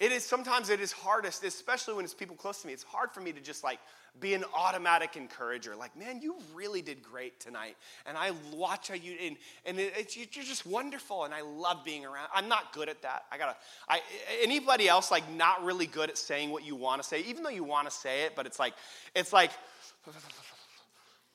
[0.00, 2.72] It is sometimes it is hardest, especially when it's people close to me.
[2.72, 3.78] It's hard for me to just like
[4.18, 5.76] be an automatic encourager.
[5.76, 7.76] Like, man, you really did great tonight.
[8.06, 9.36] And I watch how you, and,
[9.66, 11.24] and it, you're just wonderful.
[11.24, 12.28] And I love being around.
[12.34, 13.24] I'm not good at that.
[13.30, 13.54] I gotta,
[13.90, 14.00] I,
[14.40, 17.50] anybody else like not really good at saying what you want to say, even though
[17.50, 18.72] you want to say it, but it's like,
[19.14, 19.50] it's like,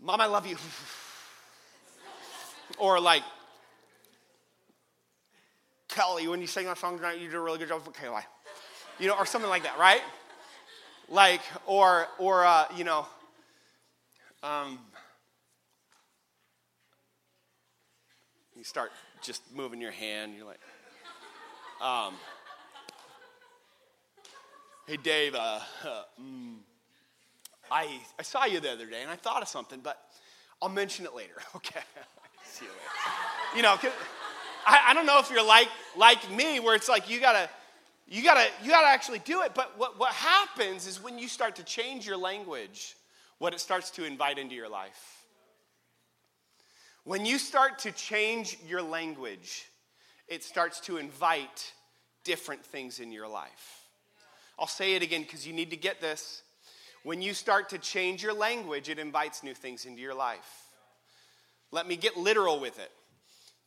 [0.01, 0.57] Mom, I love you.
[2.79, 3.23] or like,
[5.87, 7.83] Kelly, when you sang that song tonight, you did a really good job.
[7.87, 8.25] Okay, why?
[8.99, 10.01] You know, or something like that, right?
[11.09, 13.05] Like, or, or uh, you know,
[14.41, 14.79] um,
[18.55, 20.33] you start just moving your hand.
[20.35, 20.59] You're like,
[21.81, 22.13] um,
[24.87, 26.55] hey, Dave, uh, uh, mm,
[27.69, 29.99] I, I saw you the other day and I thought of something, but
[30.61, 31.35] I'll mention it later.
[31.55, 31.81] Okay.
[32.43, 33.57] See you later.
[33.57, 33.75] You know,
[34.65, 37.49] I, I don't know if you're like, like me, where it's like you gotta,
[38.07, 39.53] you gotta, you gotta actually do it.
[39.55, 42.95] But what, what happens is when you start to change your language,
[43.39, 45.23] what it starts to invite into your life.
[47.03, 49.65] When you start to change your language,
[50.27, 51.73] it starts to invite
[52.23, 53.81] different things in your life.
[54.57, 56.41] I'll say it again because you need to get this.
[57.03, 60.63] When you start to change your language, it invites new things into your life.
[61.71, 62.91] Let me get literal with it.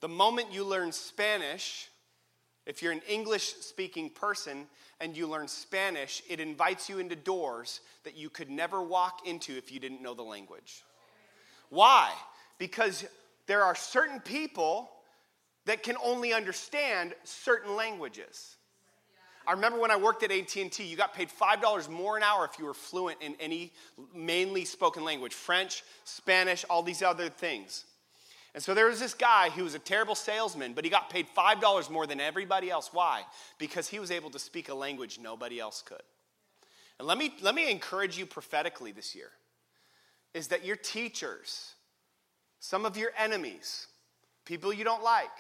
[0.01, 1.89] The moment you learn Spanish,
[2.69, 4.67] if you're an English speaking person
[5.01, 9.57] and you learn Spanish, it invites you into doors that you could never walk into
[9.57, 10.85] if you didn't know the language.
[11.71, 12.13] Why?
[12.59, 13.07] Because
[13.47, 14.91] there are certain people
[15.65, 18.57] that can only understand certain languages.
[19.47, 22.59] I remember when I worked at AT&T, you got paid $5 more an hour if
[22.59, 23.73] you were fluent in any
[24.15, 27.87] mainly spoken language, French, Spanish, all these other things.
[28.59, 31.29] And so there was this guy who was a terrible salesman, but he got paid
[31.33, 32.91] $5 more than everybody else.
[32.93, 33.23] Why?
[33.57, 36.03] Because he was able to speak a language nobody else could.
[36.99, 39.31] And let me, let me encourage you prophetically this year
[40.35, 41.75] is that your teachers,
[42.59, 43.87] some of your enemies,
[44.45, 45.31] people you don't like,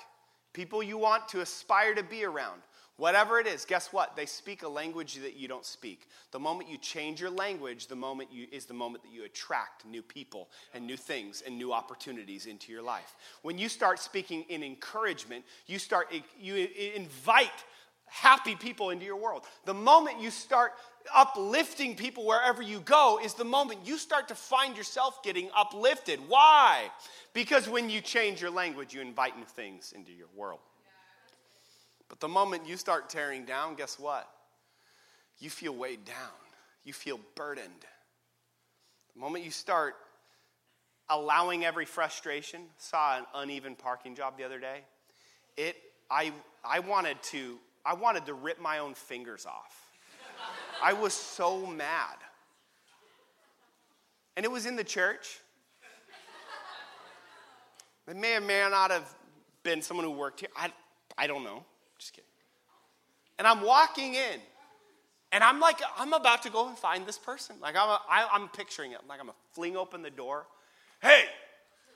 [0.52, 2.62] people you want to aspire to be around,
[2.98, 4.16] Whatever it is, guess what?
[4.16, 6.08] They speak a language that you don't speak.
[6.32, 9.86] The moment you change your language, the moment you, is the moment that you attract
[9.86, 13.14] new people and new things and new opportunities into your life.
[13.42, 17.64] When you start speaking in encouragement, you start you invite
[18.06, 19.44] happy people into your world.
[19.64, 20.72] The moment you start
[21.14, 26.18] uplifting people wherever you go is the moment you start to find yourself getting uplifted.
[26.26, 26.90] Why?
[27.32, 30.58] Because when you change your language, you invite new things into your world.
[32.08, 34.28] But the moment you start tearing down, guess what?
[35.38, 36.38] You feel weighed down,
[36.84, 37.86] you feel burdened.
[39.14, 39.94] The moment you start
[41.10, 44.80] allowing every frustration, saw an uneven parking job the other day.
[45.56, 45.76] It
[46.10, 46.32] I
[46.64, 49.88] I wanted to I wanted to rip my own fingers off.
[50.82, 52.16] I was so mad.
[54.36, 55.40] And it was in the church.
[58.06, 59.12] It may or may not have
[59.62, 60.48] been someone who worked here.
[60.56, 60.72] I,
[61.18, 61.64] I don't know.
[61.98, 62.28] Just kidding.
[63.38, 64.40] And I'm walking in,
[65.30, 67.56] and I'm like, I'm about to go and find this person.
[67.60, 68.98] Like, I'm, a, I, I'm picturing it.
[69.08, 70.46] Like, I'm going to fling open the door.
[71.02, 71.24] Hey,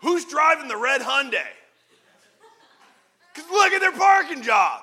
[0.00, 1.42] who's driving the red Hyundai?
[3.34, 4.82] Because look at their parking job.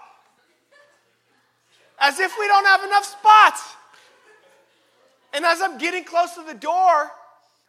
[1.99, 3.75] As if we don't have enough spots.
[5.34, 7.12] And as I'm getting close to the door,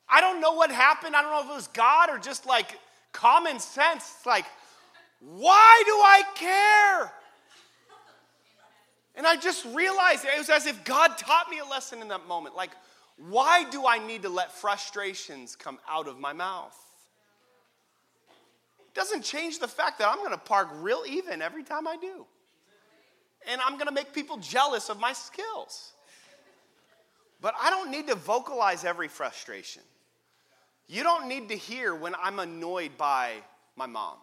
[0.08, 1.14] I don't know what happened.
[1.14, 2.78] I don't know if it was God or just like
[3.12, 4.14] common sense.
[4.16, 4.46] It's like,
[5.20, 7.12] why do I care?
[9.20, 12.26] And I just realized it was as if God taught me a lesson in that
[12.26, 12.56] moment.
[12.56, 12.70] Like,
[13.28, 16.74] why do I need to let frustrations come out of my mouth?
[18.78, 21.98] It doesn't change the fact that I'm going to park real even every time I
[21.98, 22.24] do.
[23.46, 25.92] And I'm going to make people jealous of my skills.
[27.42, 29.82] But I don't need to vocalize every frustration.
[30.86, 33.34] You don't need to hear when I'm annoyed by
[33.76, 34.16] my mom.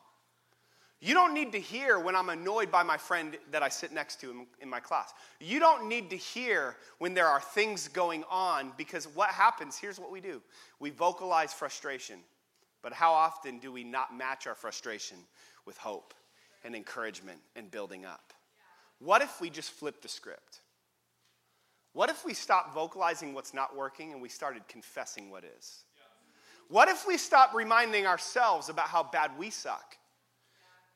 [0.99, 4.19] You don't need to hear when I'm annoyed by my friend that I sit next
[4.21, 5.13] to in, in, my class.
[5.39, 9.99] You don't need to hear when there are things going on because what happens, here's
[9.99, 10.41] what we do
[10.79, 12.19] we vocalize frustration.
[12.81, 15.17] But how often do we not match our frustration
[15.65, 16.13] with hope
[16.63, 18.33] and encouragement and building up?
[18.99, 20.61] What if we just flip the script?
[21.93, 25.83] What if we stopped vocalizing what's not working and we started confessing what is?
[26.69, 29.97] What if we stopped reminding ourselves about how bad we suck?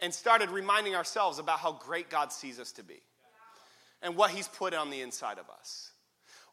[0.02, 3.02] And started reminding ourselves about how great God sees us to be
[4.02, 5.92] and what He's put on the inside of us.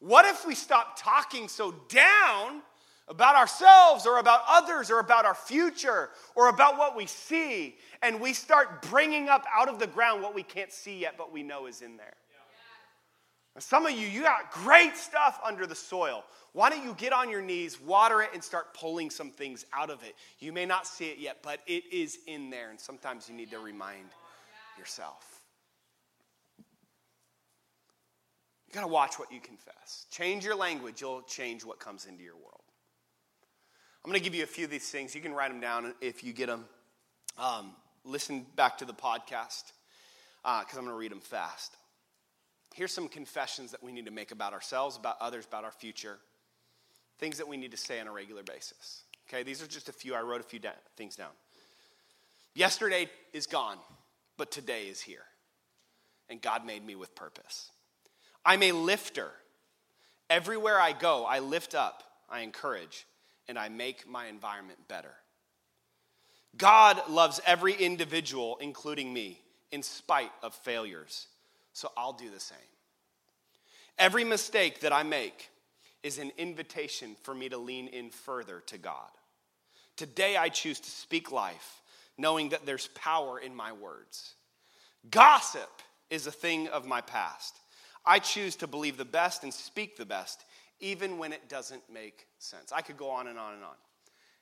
[0.00, 2.62] What if we stop talking so down
[3.08, 8.20] about ourselves or about others or about our future or about what we see and
[8.20, 11.42] we start bringing up out of the ground what we can't see yet but we
[11.42, 12.14] know is in there?
[13.60, 16.22] Some of you, you got great stuff under the soil.
[16.58, 19.90] Why don't you get on your knees, water it, and start pulling some things out
[19.90, 20.16] of it?
[20.40, 23.52] You may not see it yet, but it is in there, and sometimes you need
[23.52, 24.06] to remind
[24.76, 25.40] yourself.
[26.58, 26.64] You
[28.74, 30.06] got to watch what you confess.
[30.10, 32.64] Change your language, you'll change what comes into your world.
[34.04, 35.14] I'm to give you a few of these things.
[35.14, 36.64] You can write them down if you get them.
[37.38, 37.70] Um,
[38.04, 39.70] listen back to the podcast
[40.42, 41.76] because uh, I'm to read them fast.
[42.74, 46.18] Here's some confessions that we need to make about ourselves, about others, about our future.
[47.18, 49.02] Things that we need to say on a regular basis.
[49.28, 50.14] Okay, these are just a few.
[50.14, 51.30] I wrote a few da- things down.
[52.54, 53.78] Yesterday is gone,
[54.36, 55.24] but today is here.
[56.30, 57.70] And God made me with purpose.
[58.44, 59.30] I'm a lifter.
[60.30, 63.06] Everywhere I go, I lift up, I encourage,
[63.48, 65.14] and I make my environment better.
[66.56, 69.40] God loves every individual, including me,
[69.70, 71.28] in spite of failures.
[71.72, 72.58] So I'll do the same.
[73.98, 75.50] Every mistake that I make
[76.02, 79.10] is an invitation for me to lean in further to God.
[79.96, 81.82] Today I choose to speak life,
[82.16, 84.34] knowing that there's power in my words.
[85.10, 85.70] Gossip
[86.10, 87.56] is a thing of my past.
[88.06, 90.44] I choose to believe the best and speak the best,
[90.80, 92.72] even when it doesn't make sense.
[92.72, 93.74] I could go on and on and on.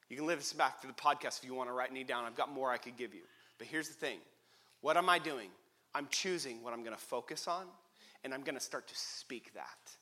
[0.09, 2.25] You can listen back to the podcast if you want to write me down.
[2.25, 3.23] I've got more I could give you.
[3.59, 4.19] But here's the thing
[4.81, 5.49] what am I doing?
[5.95, 7.65] I'm choosing what I'm going to focus on,
[8.23, 9.97] and I'm going to start to speak that.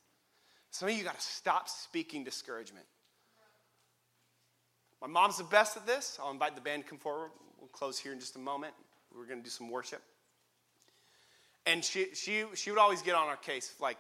[0.75, 2.85] Some of you got to stop speaking discouragement.
[5.01, 6.19] My mom's the best at this.
[6.21, 7.31] I'll invite the band to come forward.
[7.61, 8.75] We'll close here in just a moment.
[9.17, 10.03] We're going to do some worship.
[11.65, 13.73] And she, she, she would always get on our case.
[13.79, 13.99] Like,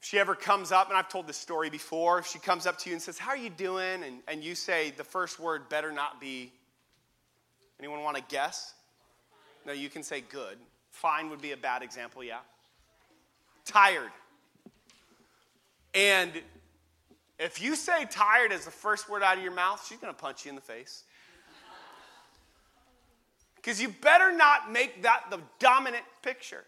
[0.00, 2.76] if she ever comes up, and I've told this story before, if she comes up
[2.80, 4.02] to you and says, How are you doing?
[4.02, 6.50] And, and you say the first word better not be,
[7.78, 8.74] anyone want to guess?
[9.64, 10.58] No, you can say good.
[10.90, 12.38] Fine would be a bad example, yeah.
[13.64, 14.10] Tired.
[15.94, 16.30] And
[17.38, 20.20] if you say tired as the first word out of your mouth, she's going to
[20.20, 21.04] punch you in the face.
[23.56, 26.64] Because you better not make that the dominant picture.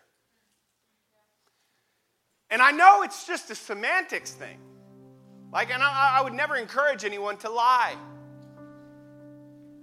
[2.50, 4.58] And I know it's just a semantics thing.
[5.52, 7.94] Like, and I, I, would never encourage anyone to lie.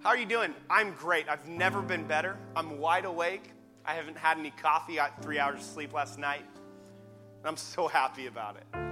[0.01, 0.53] How are you doing?
[0.69, 1.27] I'm great.
[1.29, 2.37] I've never been better.
[2.55, 3.51] I'm wide awake.
[3.85, 4.99] I haven't had any coffee.
[4.99, 6.45] I had three hours of sleep last night.
[7.39, 8.88] And I'm so happy about it.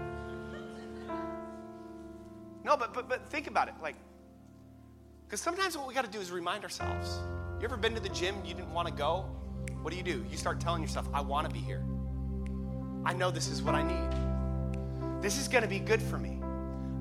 [2.68, 3.76] No, but, but, but think about it.
[3.82, 3.96] Like,
[5.26, 7.18] because sometimes what we got to do is remind ourselves.
[7.62, 9.26] You ever been to the gym, you didn't want to go?
[9.82, 10.26] What do you do?
[10.30, 11.82] You start telling yourself, I want to be here.
[13.06, 15.22] I know this is what I need.
[15.22, 16.42] This is going to be good for me.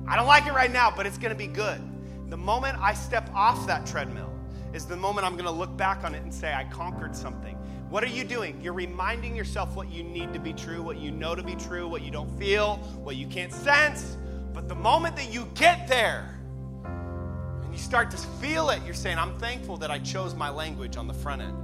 [0.07, 1.81] I don't like it right now, but it's going to be good.
[2.29, 4.33] The moment I step off that treadmill
[4.73, 7.57] is the moment I'm going to look back on it and say, I conquered something.
[7.89, 8.57] What are you doing?
[8.61, 11.89] You're reminding yourself what you need to be true, what you know to be true,
[11.89, 14.15] what you don't feel, what you can't sense.
[14.57, 16.35] But the moment that you get there,
[16.83, 20.97] and you start to feel it, you're saying, I'm thankful that I chose my language
[20.97, 21.55] on the front end.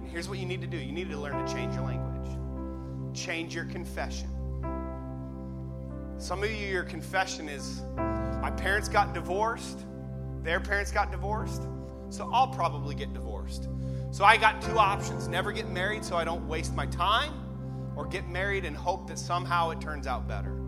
[0.00, 2.36] And here's what you need to do you need to learn to change your language,
[3.16, 4.28] change your confession.
[6.18, 7.82] Some of you, your confession is,
[8.42, 9.84] my parents got divorced,
[10.42, 11.62] their parents got divorced,
[12.10, 13.68] so I'll probably get divorced.
[14.10, 17.32] So I got two options never get married so I don't waste my time,
[17.94, 20.63] or get married and hope that somehow it turns out better.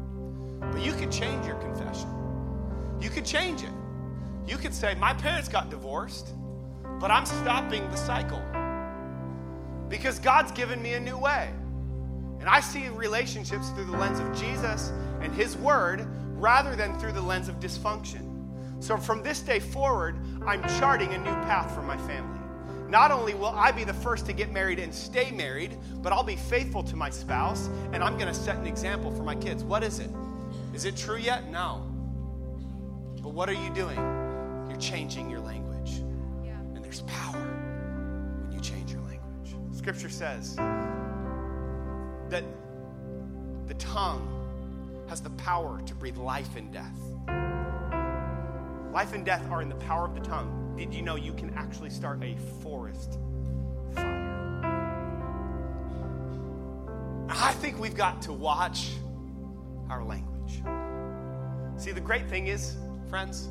[0.72, 2.08] But you could change your confession.
[3.00, 3.70] You could change it.
[4.46, 6.28] You could say, My parents got divorced,
[7.00, 8.42] but I'm stopping the cycle
[9.88, 11.50] because God's given me a new way.
[12.40, 17.12] And I see relationships through the lens of Jesus and His Word rather than through
[17.12, 18.32] the lens of dysfunction.
[18.80, 22.38] So from this day forward, I'm charting a new path for my family.
[22.88, 26.22] Not only will I be the first to get married and stay married, but I'll
[26.22, 29.64] be faithful to my spouse and I'm going to set an example for my kids.
[29.64, 30.10] What is it?
[30.76, 31.50] Is it true yet?
[31.50, 31.82] No.
[33.22, 33.98] But what are you doing?
[34.68, 36.02] you're changing your language.
[36.44, 36.58] Yeah.
[36.74, 37.40] And there's power
[38.42, 39.56] when you change your language.
[39.72, 40.56] Scripture says
[42.28, 42.44] that
[43.66, 44.32] the tongue
[45.08, 46.98] has the power to breathe life and death.
[48.92, 50.74] Life and death are in the power of the tongue.
[50.76, 53.18] Did you know you can actually start a forest
[53.94, 54.12] fire?
[57.30, 58.92] I think we've got to watch
[59.88, 60.35] our language.
[61.76, 62.76] See, the great thing is,
[63.10, 63.48] friends,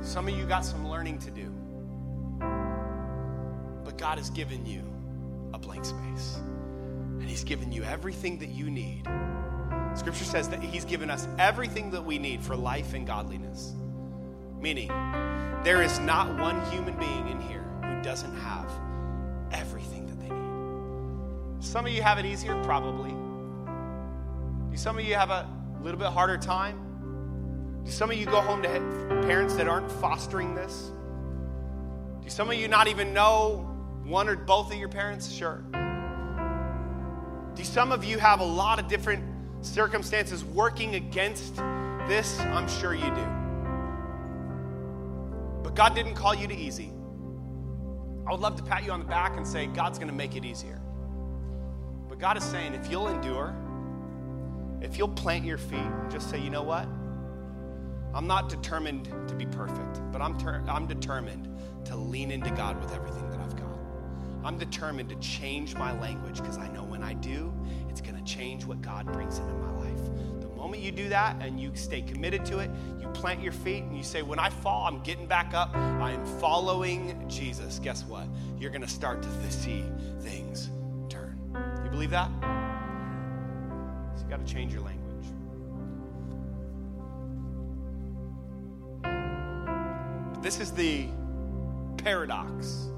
[0.00, 1.52] some of you got some learning to do.
[3.84, 4.82] But God has given you
[5.52, 6.36] a blank space.
[7.20, 9.08] And He's given you everything that you need.
[9.94, 13.72] Scripture says that He's given us everything that we need for life and godliness.
[14.60, 14.88] Meaning,
[15.64, 18.70] there is not one human being in here who doesn't have
[19.52, 21.64] everything that they need.
[21.64, 23.17] Some of you have it easier, probably.
[24.78, 25.44] Some of you have a
[25.82, 27.82] little bit harder time?
[27.84, 28.68] Do some of you go home to
[29.26, 30.92] parents that aren't fostering this?
[32.22, 33.68] Do some of you not even know
[34.04, 35.32] one or both of your parents?
[35.32, 35.64] Sure.
[37.56, 39.24] Do some of you have a lot of different
[39.62, 41.56] circumstances working against
[42.06, 42.38] this?
[42.38, 43.26] I'm sure you do.
[45.64, 46.92] But God didn't call you to easy.
[48.28, 50.36] I would love to pat you on the back and say, God's going to make
[50.36, 50.80] it easier.
[52.08, 53.56] But God is saying, if you'll endure,
[54.80, 56.86] if you'll plant your feet and just say, you know what?
[58.14, 61.48] I'm not determined to be perfect, but I'm, ter- I'm determined
[61.84, 63.78] to lean into God with everything that I've got.
[64.44, 67.52] I'm determined to change my language because I know when I do,
[67.88, 70.00] it's going to change what God brings into my life.
[70.40, 72.70] The moment you do that and you stay committed to it,
[73.00, 75.74] you plant your feet and you say, When I fall, I'm getting back up.
[75.74, 77.78] I am following Jesus.
[77.78, 78.26] Guess what?
[78.58, 79.84] You're going to start to see
[80.20, 80.70] things
[81.08, 81.38] turn.
[81.84, 82.30] You believe that?
[84.38, 85.26] Got to change your language.
[90.42, 91.08] This is the
[91.96, 92.88] paradox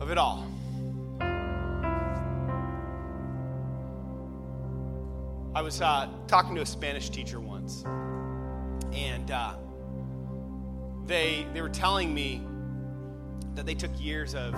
[0.00, 0.46] of it all.
[5.54, 7.84] I was uh, talking to a Spanish teacher once,
[8.92, 9.54] and uh,
[11.06, 12.42] they they were telling me
[13.54, 14.52] that they took years of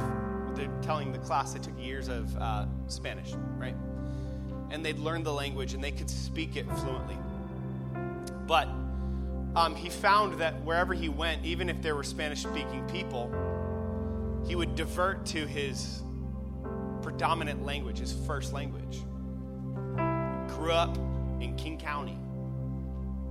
[0.57, 3.76] they're telling the class they took years of uh, Spanish, right?
[4.71, 7.16] And they'd learned the language and they could speak it fluently.
[8.47, 8.69] But
[9.57, 13.31] um, he found that wherever he went, even if there were Spanish speaking people,
[14.47, 16.03] he would divert to his
[17.03, 18.99] predominant language, his first language.
[20.49, 20.97] Grew up
[21.41, 22.19] in King County,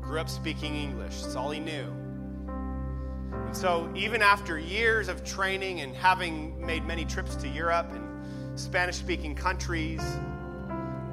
[0.01, 1.21] grew up speaking English.
[1.21, 1.93] That's all he knew.
[3.31, 8.59] And so, even after years of training and having made many trips to Europe and
[8.59, 10.01] Spanish speaking countries,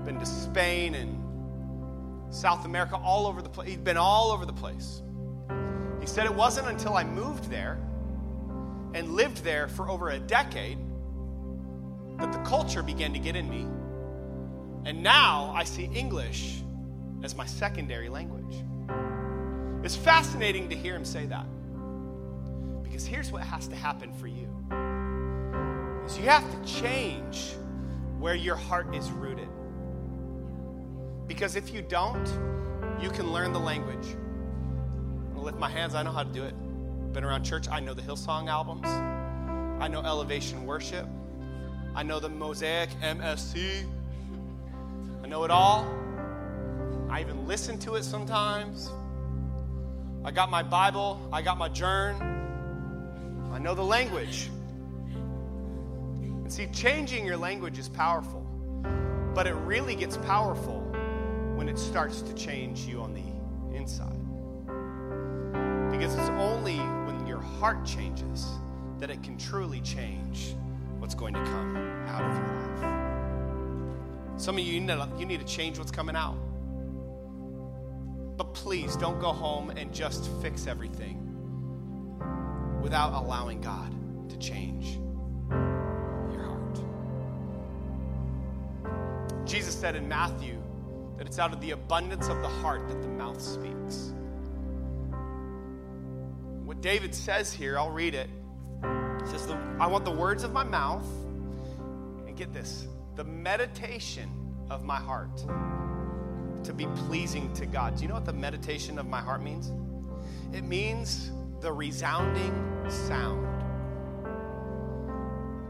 [0.05, 3.68] been to Spain and South America, all over the place.
[3.68, 5.02] He'd been all over the place.
[6.00, 7.78] He said it wasn't until I moved there
[8.92, 10.78] and lived there for over a decade
[12.18, 13.66] that the culture began to get in me.
[14.84, 16.61] And now I see English
[17.22, 18.62] as my secondary language.
[19.82, 21.46] It's fascinating to hear him say that.
[22.82, 24.48] Because here's what has to happen for you.
[26.07, 27.55] Is you have to change
[28.18, 29.48] where your heart is rooted.
[31.27, 32.27] Because if you don't,
[33.01, 34.07] you can learn the language.
[34.07, 36.55] I'm gonna lift my hands, I know how to do it.
[37.12, 38.87] Been around church, I know the Hillsong albums.
[39.83, 41.07] I know Elevation Worship.
[41.95, 43.85] I know the Mosaic MSC.
[45.22, 45.87] I know it all.
[47.09, 48.91] I even listen to it sometimes.
[50.25, 52.20] I got my Bible, I got my journal.
[53.53, 54.51] I know the language.
[56.22, 58.45] And see, changing your language is powerful,
[59.35, 60.84] but it really gets powerful
[61.55, 64.11] when it starts to change you on the inside.
[65.90, 68.46] Because it's only when your heart changes
[68.98, 70.55] that it can truly change
[70.98, 71.76] what's going to come
[72.09, 74.40] out of your life.
[74.40, 76.36] Some of you, you need, to, change what's coming out.
[78.36, 81.20] But please don't go home and just fix everything
[82.82, 83.94] without allowing God
[84.28, 84.98] to change
[86.32, 86.80] your heart.
[89.46, 90.61] Jesus said in Matthew
[91.17, 94.12] that it's out of the abundance of the heart that the mouth speaks.
[96.65, 98.29] What David says here, I'll read it.
[99.23, 101.07] He says, I want the words of my mouth,
[102.27, 102.87] and get this,
[103.17, 104.31] the meditation
[104.71, 105.45] of my heart
[106.65, 107.97] to be pleasing to God.
[107.97, 109.73] Do you know what the meditation of my heart means?
[110.53, 112.53] It means the resounding
[112.89, 113.47] sound,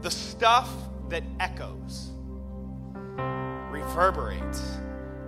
[0.01, 0.69] the stuff
[1.09, 2.11] that echoes,
[3.69, 4.77] reverberates,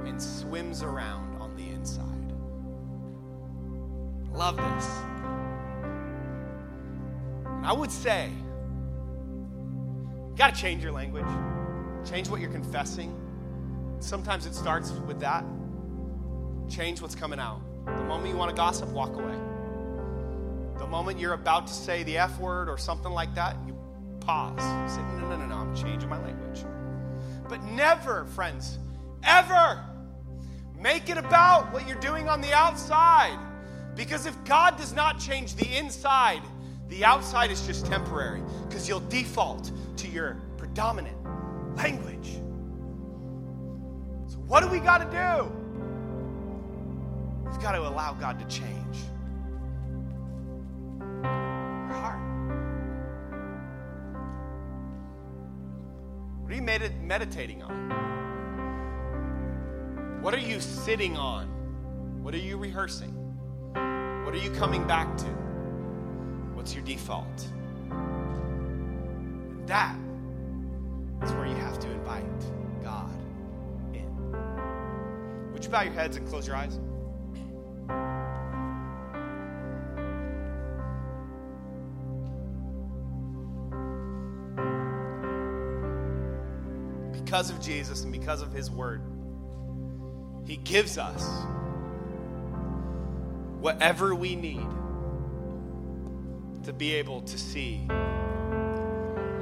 [0.08, 2.04] and swims around on the inside.
[4.34, 4.88] Love this.
[7.46, 8.30] And I would say,
[10.30, 11.26] you got to change your language,
[12.10, 13.14] change what you're confessing.
[14.00, 15.44] Sometimes it starts with that.
[16.70, 17.62] Change what's coming out.
[17.86, 19.38] The moment you want to gossip, walk away.
[20.78, 23.76] The moment you're about to say the F word or something like that, you
[24.20, 24.60] pause.
[24.94, 26.64] Say, no, no, no, no, I'm changing my language.
[27.50, 28.78] But never, friends,
[29.24, 29.84] ever
[30.80, 33.38] make it about what you're doing on the outside.
[33.96, 36.42] Because if God does not change the inside,
[36.88, 41.18] the outside is just temporary because you'll default to your predominant
[41.76, 42.34] language.
[44.28, 45.52] So, what do we got to do?
[47.50, 48.98] We've got to allow God to change
[51.24, 52.20] our heart.
[56.42, 58.17] What are you med- meditating on?
[60.28, 61.48] What are you sitting on?
[62.22, 63.14] What are you rehearsing?
[63.72, 65.26] What are you coming back to?
[66.54, 67.48] What's your default?
[67.90, 69.96] And that
[71.24, 72.26] is where you have to invite
[72.84, 73.18] God
[73.94, 75.54] in.
[75.54, 76.78] Would you bow your heads and close your eyes?
[87.14, 89.02] Because of Jesus and because of His Word,
[90.48, 91.30] He gives us
[93.60, 94.66] whatever we need
[96.64, 97.86] to be able to see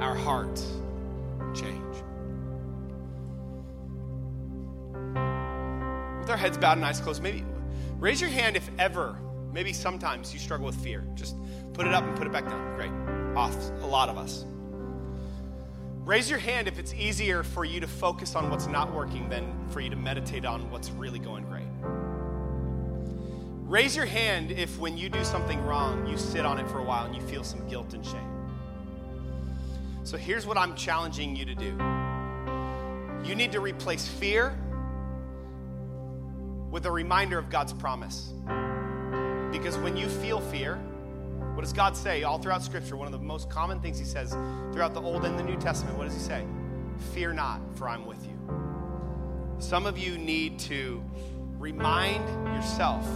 [0.00, 0.66] our hearts
[1.54, 1.94] change.
[6.20, 7.44] With our heads bowed and eyes closed, maybe
[8.00, 9.16] raise your hand if ever,
[9.52, 11.06] maybe sometimes you struggle with fear.
[11.14, 11.36] Just
[11.72, 12.74] put it up and put it back down.
[12.74, 12.90] Great.
[13.36, 13.54] Off.
[13.82, 14.44] A lot of us.
[16.06, 19.52] Raise your hand if it's easier for you to focus on what's not working than
[19.70, 21.66] for you to meditate on what's really going great.
[23.68, 26.84] Raise your hand if when you do something wrong, you sit on it for a
[26.84, 28.46] while and you feel some guilt and shame.
[30.04, 31.76] So here's what I'm challenging you to do
[33.28, 34.56] you need to replace fear
[36.70, 38.32] with a reminder of God's promise.
[39.50, 40.78] Because when you feel fear,
[41.56, 42.96] what does God say all throughout Scripture?
[42.96, 44.32] One of the most common things He says
[44.72, 46.44] throughout the Old and the New Testament, what does He say?
[47.14, 48.38] Fear not, for I'm with you.
[49.58, 51.02] Some of you need to
[51.58, 52.22] remind
[52.54, 53.06] yourself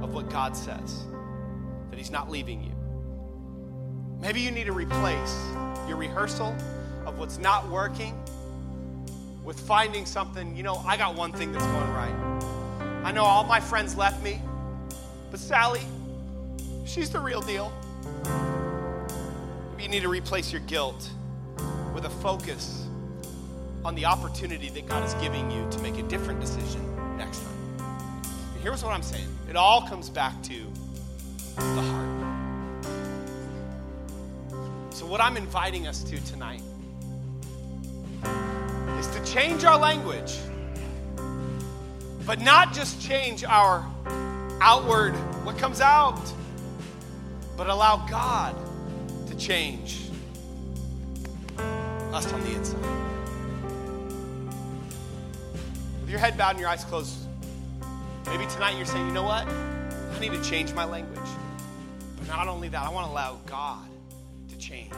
[0.00, 1.06] of what God says,
[1.90, 2.70] that He's not leaving you.
[4.20, 5.36] Maybe you need to replace
[5.88, 6.56] your rehearsal
[7.04, 8.16] of what's not working
[9.42, 13.02] with finding something, you know, I got one thing that's going right.
[13.02, 14.40] I know all my friends left me,
[15.32, 15.80] but Sally,
[16.84, 17.72] she's the real deal.
[19.70, 21.10] Maybe you need to replace your guilt
[21.94, 22.86] with a focus
[23.84, 27.80] on the opportunity that God is giving you to make a different decision next time.
[28.54, 30.66] And here's what I'm saying it all comes back to
[31.56, 32.08] the heart.
[34.90, 36.62] So, what I'm inviting us to tonight
[38.98, 40.36] is to change our language,
[42.26, 43.86] but not just change our
[44.60, 45.12] outward,
[45.44, 46.20] what comes out,
[47.58, 48.54] but allow God
[49.26, 50.08] to change
[52.12, 52.78] us on the inside.
[56.00, 57.26] With your head bowed and your eyes closed,
[58.26, 59.44] maybe tonight you're saying, you know what?
[59.48, 61.18] I need to change my language.
[62.16, 63.88] But not only that, I want to allow God
[64.50, 64.92] to change